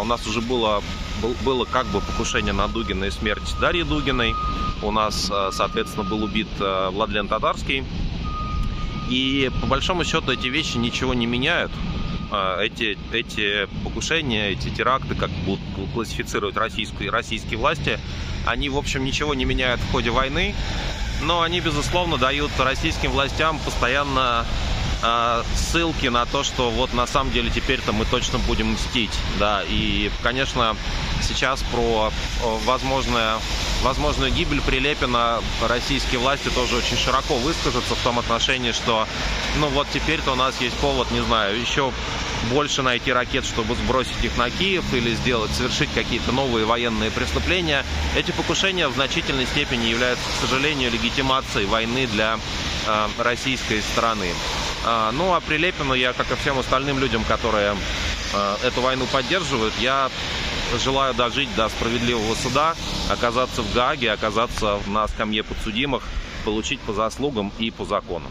У 0.00 0.04
нас 0.04 0.26
уже 0.26 0.40
было, 0.40 0.82
было 1.44 1.66
как 1.66 1.84
бы 1.88 2.00
покушение 2.00 2.54
на 2.54 2.66
Дугина 2.66 3.04
и 3.04 3.10
смерть 3.10 3.42
Дарьи 3.60 3.82
Дугиной. 3.82 4.34
У 4.82 4.90
нас, 4.90 5.30
соответственно, 5.52 6.08
был 6.08 6.22
убит 6.24 6.48
Владлен 6.58 7.28
Татарский. 7.28 7.84
И 9.10 9.50
по 9.60 9.66
большому 9.66 10.02
счету 10.04 10.32
эти 10.32 10.46
вещи 10.46 10.78
ничего 10.78 11.12
не 11.12 11.26
меняют. 11.26 11.72
А, 12.34 12.60
эти, 12.60 12.98
эти 13.12 13.68
покушения, 13.84 14.50
эти 14.50 14.68
теракты, 14.68 15.14
как 15.14 15.30
будут 15.46 15.60
классифицировать 15.92 16.56
российские, 16.56 17.10
российские 17.10 17.58
власти, 17.58 18.00
они, 18.44 18.68
в 18.68 18.76
общем, 18.76 19.04
ничего 19.04 19.34
не 19.34 19.44
меняют 19.44 19.80
в 19.80 19.92
ходе 19.92 20.10
войны, 20.10 20.52
но 21.22 21.42
они, 21.42 21.60
безусловно, 21.60 22.16
дают 22.16 22.50
российским 22.58 23.12
властям 23.12 23.60
постоянно 23.60 24.44
э, 25.02 25.42
ссылки 25.54 26.08
на 26.08 26.26
то, 26.26 26.42
что 26.42 26.70
вот 26.70 26.92
на 26.92 27.06
самом 27.06 27.32
деле 27.32 27.50
теперь-то 27.50 27.92
мы 27.92 28.04
точно 28.04 28.40
будем 28.40 28.72
мстить, 28.72 29.16
да, 29.38 29.62
и, 29.68 30.10
конечно, 30.22 30.76
сейчас 31.22 31.62
про 31.62 32.10
возможное 32.64 33.38
возможную 33.82 34.32
гибель 34.32 34.62
Прилепина 34.62 35.40
российские 35.62 36.18
власти 36.18 36.48
тоже 36.48 36.76
очень 36.76 36.96
широко 36.96 37.34
выскажутся 37.36 37.94
в 37.94 37.98
том 38.02 38.18
отношении, 38.18 38.72
что 38.72 39.06
ну 39.58 39.68
вот 39.68 39.86
теперь-то 39.92 40.32
у 40.32 40.36
нас 40.36 40.58
есть 40.60 40.76
повод, 40.76 41.10
не 41.10 41.20
знаю, 41.20 41.60
еще 41.60 41.92
больше 42.44 42.82
найти 42.82 43.12
ракет, 43.12 43.44
чтобы 43.44 43.74
сбросить 43.74 44.22
их 44.22 44.36
на 44.36 44.50
Киев 44.50 44.84
или 44.92 45.14
сделать, 45.14 45.50
совершить 45.52 45.90
какие-то 45.94 46.32
новые 46.32 46.64
военные 46.66 47.10
преступления. 47.10 47.84
Эти 48.16 48.30
покушения 48.30 48.88
в 48.88 48.94
значительной 48.94 49.46
степени 49.46 49.86
являются, 49.86 50.24
к 50.24 50.46
сожалению, 50.46 50.90
легитимацией 50.90 51.66
войны 51.66 52.06
для 52.06 52.38
э, 52.86 53.08
российской 53.18 53.80
стороны. 53.82 54.30
Э, 54.84 55.10
ну 55.12 55.34
а 55.34 55.40
Прилепину 55.40 55.94
я, 55.94 56.12
как 56.12 56.30
и 56.30 56.34
всем 56.36 56.58
остальным 56.58 56.98
людям, 56.98 57.24
которые 57.24 57.76
э, 58.32 58.56
эту 58.64 58.80
войну 58.80 59.06
поддерживают, 59.06 59.74
я 59.80 60.10
желаю 60.82 61.14
дожить 61.14 61.54
до 61.54 61.68
справедливого 61.68 62.34
суда, 62.34 62.74
оказаться 63.10 63.62
в 63.62 63.72
Гааге, 63.72 64.12
оказаться 64.12 64.80
на 64.86 65.06
скамье 65.08 65.42
подсудимых, 65.42 66.02
получить 66.44 66.80
по 66.80 66.92
заслугам 66.92 67.52
и 67.58 67.70
по 67.70 67.84
закону. 67.84 68.28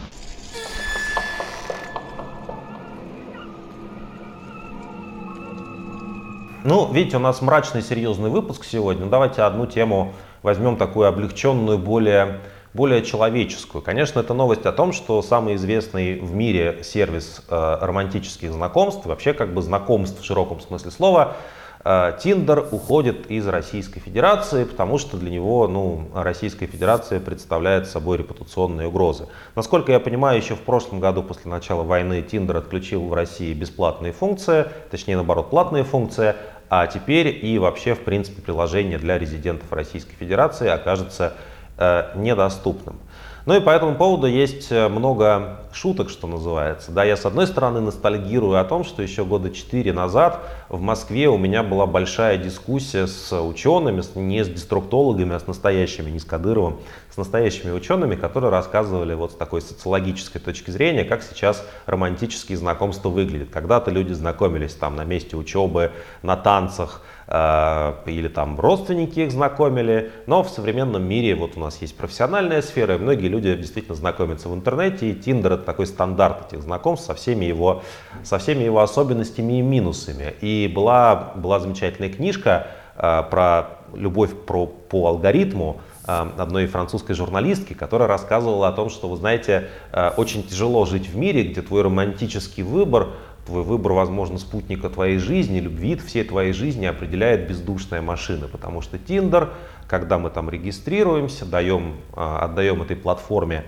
Ну, 6.66 6.90
видите, 6.90 7.18
у 7.18 7.20
нас 7.20 7.42
мрачный 7.42 7.82
серьезный 7.82 8.30
выпуск 8.30 8.64
сегодня. 8.64 9.04
Ну, 9.04 9.10
давайте 9.10 9.42
одну 9.42 9.66
тему 9.66 10.14
возьмем 10.42 10.78
такую 10.78 11.06
облегченную, 11.06 11.76
более, 11.76 12.40
более 12.72 13.04
человеческую. 13.04 13.82
Конечно, 13.82 14.20
это 14.20 14.32
новость 14.32 14.64
о 14.64 14.72
том, 14.72 14.94
что 14.94 15.20
самый 15.20 15.56
известный 15.56 16.18
в 16.20 16.34
мире 16.34 16.80
сервис 16.82 17.42
э, 17.50 17.78
романтических 17.82 18.50
знакомств, 18.50 19.04
вообще 19.04 19.34
как 19.34 19.52
бы 19.52 19.60
знакомств 19.60 20.22
в 20.22 20.24
широком 20.24 20.58
смысле 20.60 20.90
слова, 20.90 21.36
Тиндер 21.84 22.60
э, 22.60 22.68
уходит 22.70 23.30
из 23.30 23.46
Российской 23.46 24.00
Федерации, 24.00 24.64
потому 24.64 24.96
что 24.96 25.18
для 25.18 25.30
него 25.30 25.68
ну, 25.68 26.08
Российская 26.14 26.66
Федерация 26.66 27.20
представляет 27.20 27.86
собой 27.86 28.16
репутационные 28.16 28.88
угрозы. 28.88 29.26
Насколько 29.54 29.92
я 29.92 30.00
понимаю, 30.00 30.38
еще 30.38 30.54
в 30.54 30.62
прошлом 30.62 30.98
году 30.98 31.22
после 31.22 31.50
начала 31.50 31.82
войны 31.82 32.22
Тиндер 32.22 32.56
отключил 32.56 33.06
в 33.06 33.12
России 33.12 33.52
бесплатные 33.52 34.14
функции, 34.14 34.64
точнее 34.90 35.16
наоборот 35.16 35.50
платные 35.50 35.84
функции, 35.84 36.36
а 36.68 36.86
теперь 36.86 37.44
и 37.44 37.58
вообще, 37.58 37.94
в 37.94 38.00
принципе, 38.00 38.42
приложение 38.42 38.98
для 38.98 39.18
резидентов 39.18 39.72
Российской 39.72 40.14
Федерации 40.14 40.68
окажется 40.68 41.34
э, 41.76 42.12
недоступным. 42.16 42.98
Ну 43.46 43.54
и 43.54 43.60
по 43.60 43.68
этому 43.68 43.94
поводу 43.94 44.26
есть 44.26 44.72
э, 44.72 44.88
много 44.88 45.58
шуток, 45.70 46.08
что 46.08 46.26
называется. 46.26 46.92
Да, 46.92 47.04
я 47.04 47.14
с 47.14 47.26
одной 47.26 47.46
стороны 47.46 47.80
ностальгирую 47.80 48.58
о 48.58 48.64
том, 48.64 48.84
что 48.84 49.02
еще 49.02 49.22
года 49.26 49.50
четыре 49.50 49.92
назад 49.92 50.40
в 50.70 50.80
Москве 50.80 51.28
у 51.28 51.36
меня 51.36 51.62
была 51.62 51.86
большая 51.86 52.38
дискуссия 52.38 53.06
с 53.06 53.38
учеными, 53.38 54.02
не 54.18 54.42
с 54.42 54.48
деструктологами, 54.48 55.34
а 55.34 55.40
с 55.40 55.46
настоящими, 55.46 56.10
не 56.10 56.20
с 56.20 56.24
Кадыровым, 56.24 56.78
с 57.10 57.18
настоящими 57.18 57.70
учеными, 57.70 58.14
которые 58.14 58.50
рассказывали 58.50 59.12
вот 59.12 59.32
с 59.32 59.34
такой 59.34 59.60
социологической 59.60 60.40
точки 60.40 60.70
зрения, 60.70 61.04
как 61.04 61.22
сейчас 61.22 61.66
романтические 61.84 62.56
знакомства 62.56 63.10
выглядят. 63.10 63.50
Когда-то 63.50 63.90
люди 63.90 64.14
знакомились 64.14 64.72
там 64.72 64.96
на 64.96 65.04
месте 65.04 65.36
учебы, 65.36 65.92
на 66.22 66.36
танцах, 66.36 67.02
или 67.26 68.28
там 68.28 68.60
родственники 68.60 69.20
их 69.20 69.32
знакомили, 69.32 70.12
но 70.26 70.42
в 70.42 70.50
современном 70.50 71.08
мире 71.08 71.34
вот 71.34 71.56
у 71.56 71.60
нас 71.60 71.80
есть 71.80 71.96
профессиональная 71.96 72.60
сфера, 72.60 72.96
и 72.96 72.98
многие 72.98 73.28
люди 73.28 73.54
действительно 73.54 73.94
знакомятся 73.94 74.50
в 74.50 74.54
интернете, 74.54 75.10
и 75.10 75.14
Tinder 75.14 75.54
это 75.54 75.62
такой 75.62 75.86
стандарт 75.86 76.52
этих 76.52 76.62
знакомств 76.62 77.06
со 77.06 77.14
всеми 77.14 77.46
его, 77.46 77.82
со 78.22 78.38
всеми 78.38 78.64
его 78.64 78.80
особенностями 78.80 79.58
и 79.58 79.62
минусами. 79.62 80.34
И 80.42 80.70
была, 80.74 81.32
была 81.34 81.60
замечательная 81.60 82.10
книжка 82.10 82.66
э, 82.96 83.22
про 83.30 83.78
любовь 83.94 84.32
про, 84.46 84.66
по 84.66 85.06
алгоритму, 85.08 85.80
э, 86.06 86.26
одной 86.36 86.66
французской 86.66 87.14
журналистки, 87.14 87.72
которая 87.72 88.06
рассказывала 88.06 88.68
о 88.68 88.72
том, 88.72 88.90
что, 88.90 89.08
вы 89.08 89.16
знаете, 89.16 89.68
очень 90.16 90.42
тяжело 90.42 90.84
жить 90.84 91.08
в 91.08 91.16
мире, 91.16 91.44
где 91.44 91.62
твой 91.62 91.82
романтический 91.82 92.62
выбор 92.62 93.08
Твой 93.46 93.62
выбор, 93.62 93.92
возможно, 93.92 94.38
спутника 94.38 94.88
твоей 94.88 95.18
жизни, 95.18 95.60
любви 95.60 95.96
всей 95.96 96.24
твоей 96.24 96.54
жизни 96.54 96.86
определяет 96.86 97.46
бездушная 97.46 98.00
машина, 98.00 98.48
потому 98.48 98.80
что 98.80 98.96
Tinder, 98.96 99.50
когда 99.86 100.18
мы 100.18 100.30
там 100.30 100.48
регистрируемся, 100.48 101.44
даем, 101.44 101.96
а, 102.14 102.46
отдаем 102.46 102.80
этой 102.80 102.96
платформе 102.96 103.64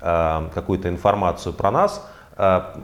а, 0.00 0.48
какую-то 0.54 0.88
информацию 0.88 1.52
про 1.52 1.70
нас, 1.70 2.10
а, 2.36 2.74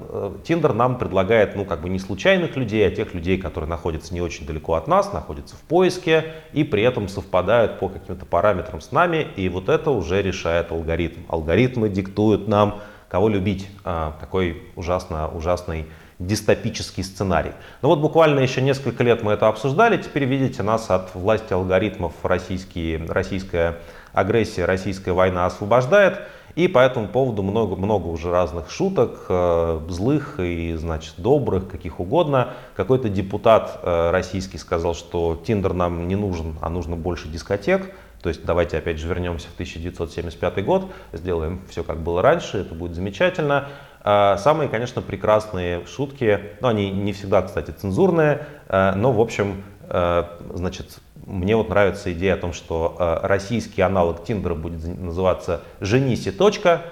Tinder 0.45 0.75
нам 0.75 0.99
предлагает, 0.99 1.57
ну, 1.57 1.65
как 1.65 1.81
бы 1.81 1.89
не 1.89 1.99
случайных 1.99 2.57
людей, 2.57 2.87
а 2.87 2.91
тех 2.91 3.15
людей, 3.15 3.39
которые 3.39 3.71
находятся 3.71 4.13
не 4.13 4.21
очень 4.21 4.47
далеко 4.47 4.75
от 4.75 4.87
нас, 4.87 5.15
находятся 5.15 5.57
в 5.57 5.61
поиске 5.61 6.35
и 6.53 6.63
при 6.63 6.83
этом 6.83 7.09
совпадают 7.09 7.79
по 7.79 7.89
каким-то 7.89 8.27
параметрам 8.27 8.83
с 8.83 8.93
нами, 8.93 9.29
и 9.37 9.49
вот 9.49 9.71
это 9.71 9.91
уже 9.91 10.21
решает 10.21 10.73
алгоритм. 10.73 11.21
Алгоритмы 11.29 11.89
диктуют 11.89 12.49
нам, 12.49 12.81
кого 13.09 13.29
любить. 13.29 13.69
Такой 13.85 14.65
ужасно, 14.75 15.29
ужасный 15.29 15.87
дистопический 16.19 17.03
сценарий. 17.03 17.53
Но 17.83 17.89
вот 17.89 18.01
буквально 18.01 18.41
еще 18.41 18.61
несколько 18.63 19.03
лет 19.03 19.23
мы 19.23 19.33
это 19.33 19.49
обсуждали, 19.49 19.97
теперь 19.97 20.25
видите, 20.25 20.63
нас 20.63 20.91
от 20.91 21.15
власти 21.15 21.53
алгоритмов 21.53 22.13
российские, 22.23 23.05
российская 23.09 23.79
агрессия, 24.13 24.65
российская 24.65 25.13
война 25.13 25.47
освобождает, 25.47 26.21
и 26.55 26.69
по 26.69 26.79
этому 26.79 27.09
поводу 27.09 27.43
много, 27.43 27.75
много 27.75 28.07
уже 28.07 28.31
разных 28.31 28.71
шуток, 28.71 29.27
э, 29.29 29.81
злых 29.89 30.39
и, 30.39 30.75
значит, 30.75 31.15
добрых, 31.19 31.69
каких 31.69 31.99
угодно. 31.99 32.55
Какой-то 32.77 33.09
депутат 33.09 33.81
э, 33.83 34.11
российский 34.13 34.59
сказал, 34.59 34.95
что 34.95 35.41
Тиндер 35.45 35.73
нам 35.73 36.07
не 36.07 36.15
нужен, 36.15 36.57
а 36.61 36.71
нужно 36.71 36.95
больше 36.95 37.27
дискотек. 37.27 37.93
То 38.23 38.29
есть 38.29 38.45
давайте 38.45 38.79
опять 38.79 38.99
же 38.99 39.09
вернемся 39.09 39.49
в 39.49 39.55
1975 39.55 40.65
год, 40.65 40.91
сделаем 41.13 41.61
все 41.69 41.83
как 41.83 41.99
было 41.99 42.23
раньше, 42.23 42.59
это 42.59 42.75
будет 42.75 42.95
замечательно. 42.95 43.69
А, 44.07 44.37
самые, 44.37 44.69
конечно, 44.69 45.01
прекрасные 45.01 45.87
шутки, 45.87 46.39
ну, 46.61 46.69
они 46.69 46.91
не 46.91 47.15
всегда, 47.15 47.41
кстати, 47.41 47.71
цензурные, 47.71 48.47
а, 48.69 48.95
но, 48.95 49.11
в 49.13 49.21
общем, 49.21 49.65
а, 49.89 50.39
значит, 50.53 50.99
мне 51.27 51.57
вот 51.57 51.71
нравится 51.71 52.13
идея 52.13 52.35
о 52.35 52.37
том, 52.37 52.53
что 52.53 53.21
российский 53.23 53.81
аналог 53.81 54.25
Тиндера 54.25 54.55
будет 54.55 54.87
называться 54.99 55.63
«Женись 55.81 56.27
и 56.27 56.31
точка», 56.31 56.83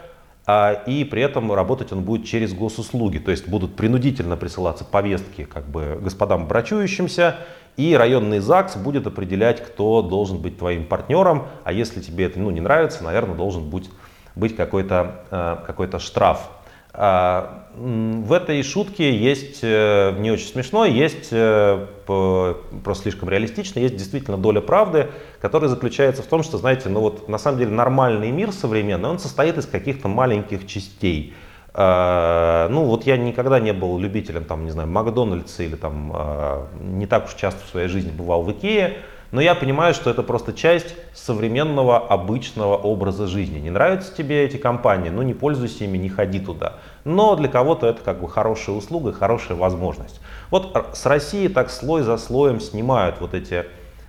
и 0.87 1.07
при 1.09 1.20
этом 1.20 1.53
работать 1.53 1.92
он 1.92 2.03
будет 2.03 2.27
через 2.27 2.55
госуслуги, 2.55 3.18
то 3.18 3.31
есть 3.31 3.46
будут 3.46 3.77
принудительно 3.77 4.38
присылаться 4.38 4.87
повестки 4.87 5.44
как 5.44 5.66
бы 5.66 6.01
господам 6.03 6.48
брачующимся, 6.48 7.37
и 7.77 7.94
районный 7.94 8.38
ЗАГС 8.38 8.77
будет 8.77 9.07
определять, 9.07 9.62
кто 9.62 10.01
должен 10.01 10.38
быть 10.38 10.57
твоим 10.57 10.87
партнером, 10.87 11.48
а 11.64 11.72
если 11.75 12.01
тебе 12.01 12.25
это 12.25 12.40
ну, 12.40 12.51
не 12.51 12.62
нравится, 12.62 13.05
наверное, 13.05 13.37
должен 13.37 13.68
быть, 13.68 13.90
быть 14.35 14.57
какой-то 14.57 15.61
какой 15.66 15.90
штраф. 16.01 16.48
А, 16.94 17.68
в 17.74 18.33
этой 18.35 18.62
шутке 18.62 19.16
есть 19.16 19.61
э, 19.62 20.14
не 20.18 20.31
очень 20.31 20.46
смешно, 20.46 20.85
есть 20.85 21.28
э, 21.31 21.87
просто 22.05 23.05
слишком 23.05 23.31
реалистично, 23.31 23.78
есть 23.78 23.96
действительно 23.96 24.37
доля 24.37 24.61
правды, 24.61 25.09
которая 25.40 25.70
заключается 25.70 26.22
в 26.22 26.26
том, 26.26 26.42
что, 26.42 26.59
знаете, 26.59 26.90
ну 26.90 27.00
вот 27.00 27.31
на 27.31 27.38
самом 27.38 27.59
деле 27.59 27.70
нормальный 27.70 28.31
мир 28.31 28.52
современный, 28.52 29.09
он 29.09 29.18
состоит 29.18 29.57
из 29.57 29.66
каких-то 29.66 30.09
маленьких 30.09 30.66
частей. 30.66 31.35
А, 31.72 32.68
ну 32.68 32.85
вот 32.85 33.07
я 33.07 33.16
никогда 33.16 33.59
не 33.59 33.72
был 33.72 33.98
любителем, 33.98 34.44
там, 34.44 34.64
не 34.66 34.70
знаю, 34.70 34.88
Макдональдса 34.90 35.62
или 35.62 35.76
там 35.76 36.12
а, 36.14 36.68
не 36.78 37.07
так 37.07 37.24
уж 37.24 37.35
часто 37.35 37.64
в 37.64 37.70
своей 37.70 37.88
жизни 37.88 38.11
бывал 38.11 38.42
в 38.42 38.52
Икее, 38.52 38.98
но 39.32 39.40
я 39.40 39.54
понимаю, 39.54 39.94
что 39.94 40.10
это 40.10 40.22
просто 40.22 40.52
часть 40.52 40.94
современного 41.14 41.98
обычного 41.98 42.76
образа 42.76 43.26
жизни. 43.26 43.58
Не 43.58 43.70
нравятся 43.70 44.14
тебе 44.14 44.44
эти 44.44 44.58
компании, 44.58 45.08
ну 45.08 45.22
не 45.22 45.32
пользуйся 45.32 45.84
ими, 45.84 45.96
не 45.96 46.10
ходи 46.10 46.38
туда. 46.38 46.74
Но 47.04 47.34
для 47.34 47.48
кого-то 47.48 47.86
это 47.86 48.02
как 48.02 48.20
бы 48.20 48.28
хорошая 48.28 48.76
услуга, 48.76 49.12
хорошая 49.12 49.56
возможность. 49.56 50.20
Вот 50.50 50.90
с 50.92 51.06
России 51.06 51.48
так 51.48 51.70
слой 51.70 52.02
за 52.02 52.18
слоем 52.18 52.60
снимают 52.60 53.20
вот 53.20 53.32
эти 53.32 53.64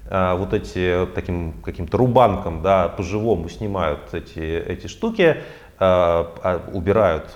э, 0.09 0.35
вот 0.35 0.53
эти 0.53 1.07
таким 1.15 1.53
каким-то 1.63 1.97
рубанком, 1.97 2.61
да, 2.61 2.89
по-живому 2.89 3.47
снимают 3.47 4.13
эти, 4.13 4.39
эти 4.39 4.87
штуки, 4.87 5.21
э, 5.23 5.35
а, 5.79 6.61
убирают 6.73 7.33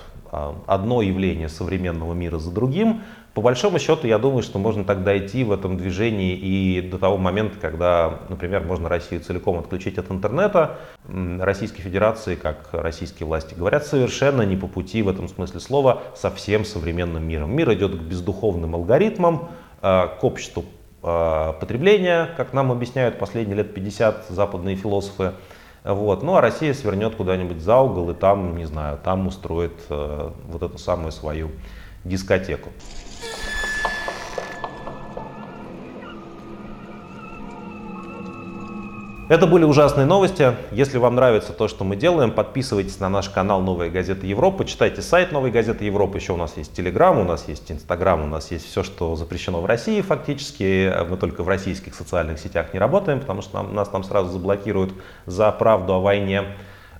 одно 0.66 1.00
явление 1.00 1.48
современного 1.48 2.12
мира 2.12 2.36
за 2.36 2.50
другим, 2.50 3.00
по 3.38 3.42
большому 3.42 3.78
счету, 3.78 4.08
я 4.08 4.18
думаю, 4.18 4.42
что 4.42 4.58
можно 4.58 4.82
так 4.82 5.04
дойти 5.04 5.44
в 5.44 5.52
этом 5.52 5.76
движении 5.76 6.34
и 6.34 6.80
до 6.80 6.98
того 6.98 7.18
момента, 7.18 7.56
когда, 7.60 8.18
например, 8.28 8.64
можно 8.64 8.88
Россию 8.88 9.20
целиком 9.20 9.60
отключить 9.60 9.96
от 9.96 10.10
интернета. 10.10 10.78
Российской 11.06 11.82
Федерации, 11.82 12.34
как 12.34 12.70
российские 12.72 13.28
власти 13.28 13.54
говорят, 13.54 13.86
совершенно 13.86 14.42
не 14.42 14.56
по 14.56 14.66
пути 14.66 15.02
в 15.02 15.08
этом 15.08 15.28
смысле 15.28 15.60
слова 15.60 16.02
со 16.16 16.32
всем 16.32 16.64
современным 16.64 17.28
миром. 17.28 17.54
Мир 17.54 17.72
идет 17.74 17.96
к 17.96 18.00
бездуховным 18.00 18.74
алгоритмам, 18.74 19.50
э, 19.82 20.08
к 20.18 20.24
обществу 20.24 20.64
э, 21.04 21.52
потребления, 21.60 22.30
как 22.36 22.52
нам 22.52 22.72
объясняют 22.72 23.20
последние 23.20 23.58
лет 23.58 23.72
50 23.72 24.30
западные 24.30 24.74
философы. 24.74 25.34
Вот. 25.84 26.24
Ну 26.24 26.34
а 26.34 26.40
Россия 26.40 26.74
свернет 26.74 27.14
куда-нибудь 27.14 27.60
за 27.60 27.76
угол 27.76 28.10
и 28.10 28.14
там, 28.14 28.56
не 28.56 28.64
знаю, 28.64 28.98
там 28.98 29.28
устроит 29.28 29.78
э, 29.90 30.30
вот 30.48 30.62
эту 30.64 30.76
самую 30.78 31.12
свою 31.12 31.50
дискотеку. 32.04 32.70
Это 39.28 39.46
были 39.46 39.64
ужасные 39.64 40.06
новости. 40.06 40.56
Если 40.70 40.96
вам 40.96 41.14
нравится 41.14 41.52
то, 41.52 41.68
что 41.68 41.84
мы 41.84 41.96
делаем, 41.96 42.30
подписывайтесь 42.30 42.98
на 42.98 43.10
наш 43.10 43.28
канал 43.28 43.60
«Новая 43.60 43.90
газета 43.90 44.24
Европы», 44.24 44.64
читайте 44.64 45.02
сайт 45.02 45.32
«Новой 45.32 45.50
газеты 45.50 45.84
Европы». 45.84 46.16
Еще 46.16 46.32
у 46.32 46.38
нас 46.38 46.56
есть 46.56 46.72
Телеграм, 46.74 47.18
у 47.18 47.24
нас 47.24 47.46
есть 47.46 47.70
Инстаграм, 47.70 48.22
у 48.22 48.26
нас 48.26 48.50
есть 48.50 48.64
все, 48.64 48.82
что 48.82 49.16
запрещено 49.16 49.60
в 49.60 49.66
России 49.66 50.00
фактически. 50.00 50.90
Мы 51.06 51.18
только 51.18 51.42
в 51.42 51.48
российских 51.48 51.94
социальных 51.94 52.38
сетях 52.38 52.72
не 52.72 52.78
работаем, 52.78 53.20
потому 53.20 53.42
что 53.42 53.62
нам, 53.62 53.74
нас 53.74 53.90
там 53.90 54.02
сразу 54.02 54.30
заблокируют 54.30 54.94
за 55.26 55.52
правду 55.52 55.92
о 55.92 56.00
войне. 56.00 56.44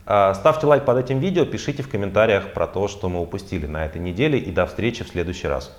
А, 0.05 0.35
ставьте 0.35 0.66
лайк 0.66 0.85
под 0.85 0.99
этим 0.99 1.20
видео, 1.20 1.47
пишите 1.47 1.83
в 1.83 1.89
комментариях 1.89 2.53
про 2.53 2.66
то, 2.66 2.89
что 2.89 3.09
мы 3.09 3.22
упустили 3.22 3.64
на 3.64 3.87
этой 3.87 4.03
неделе. 4.03 4.39
И 4.39 4.51
до 4.51 4.66
встречи 4.66 5.03
в 5.03 5.09
следующий 5.09 5.49
раз. 5.49 5.74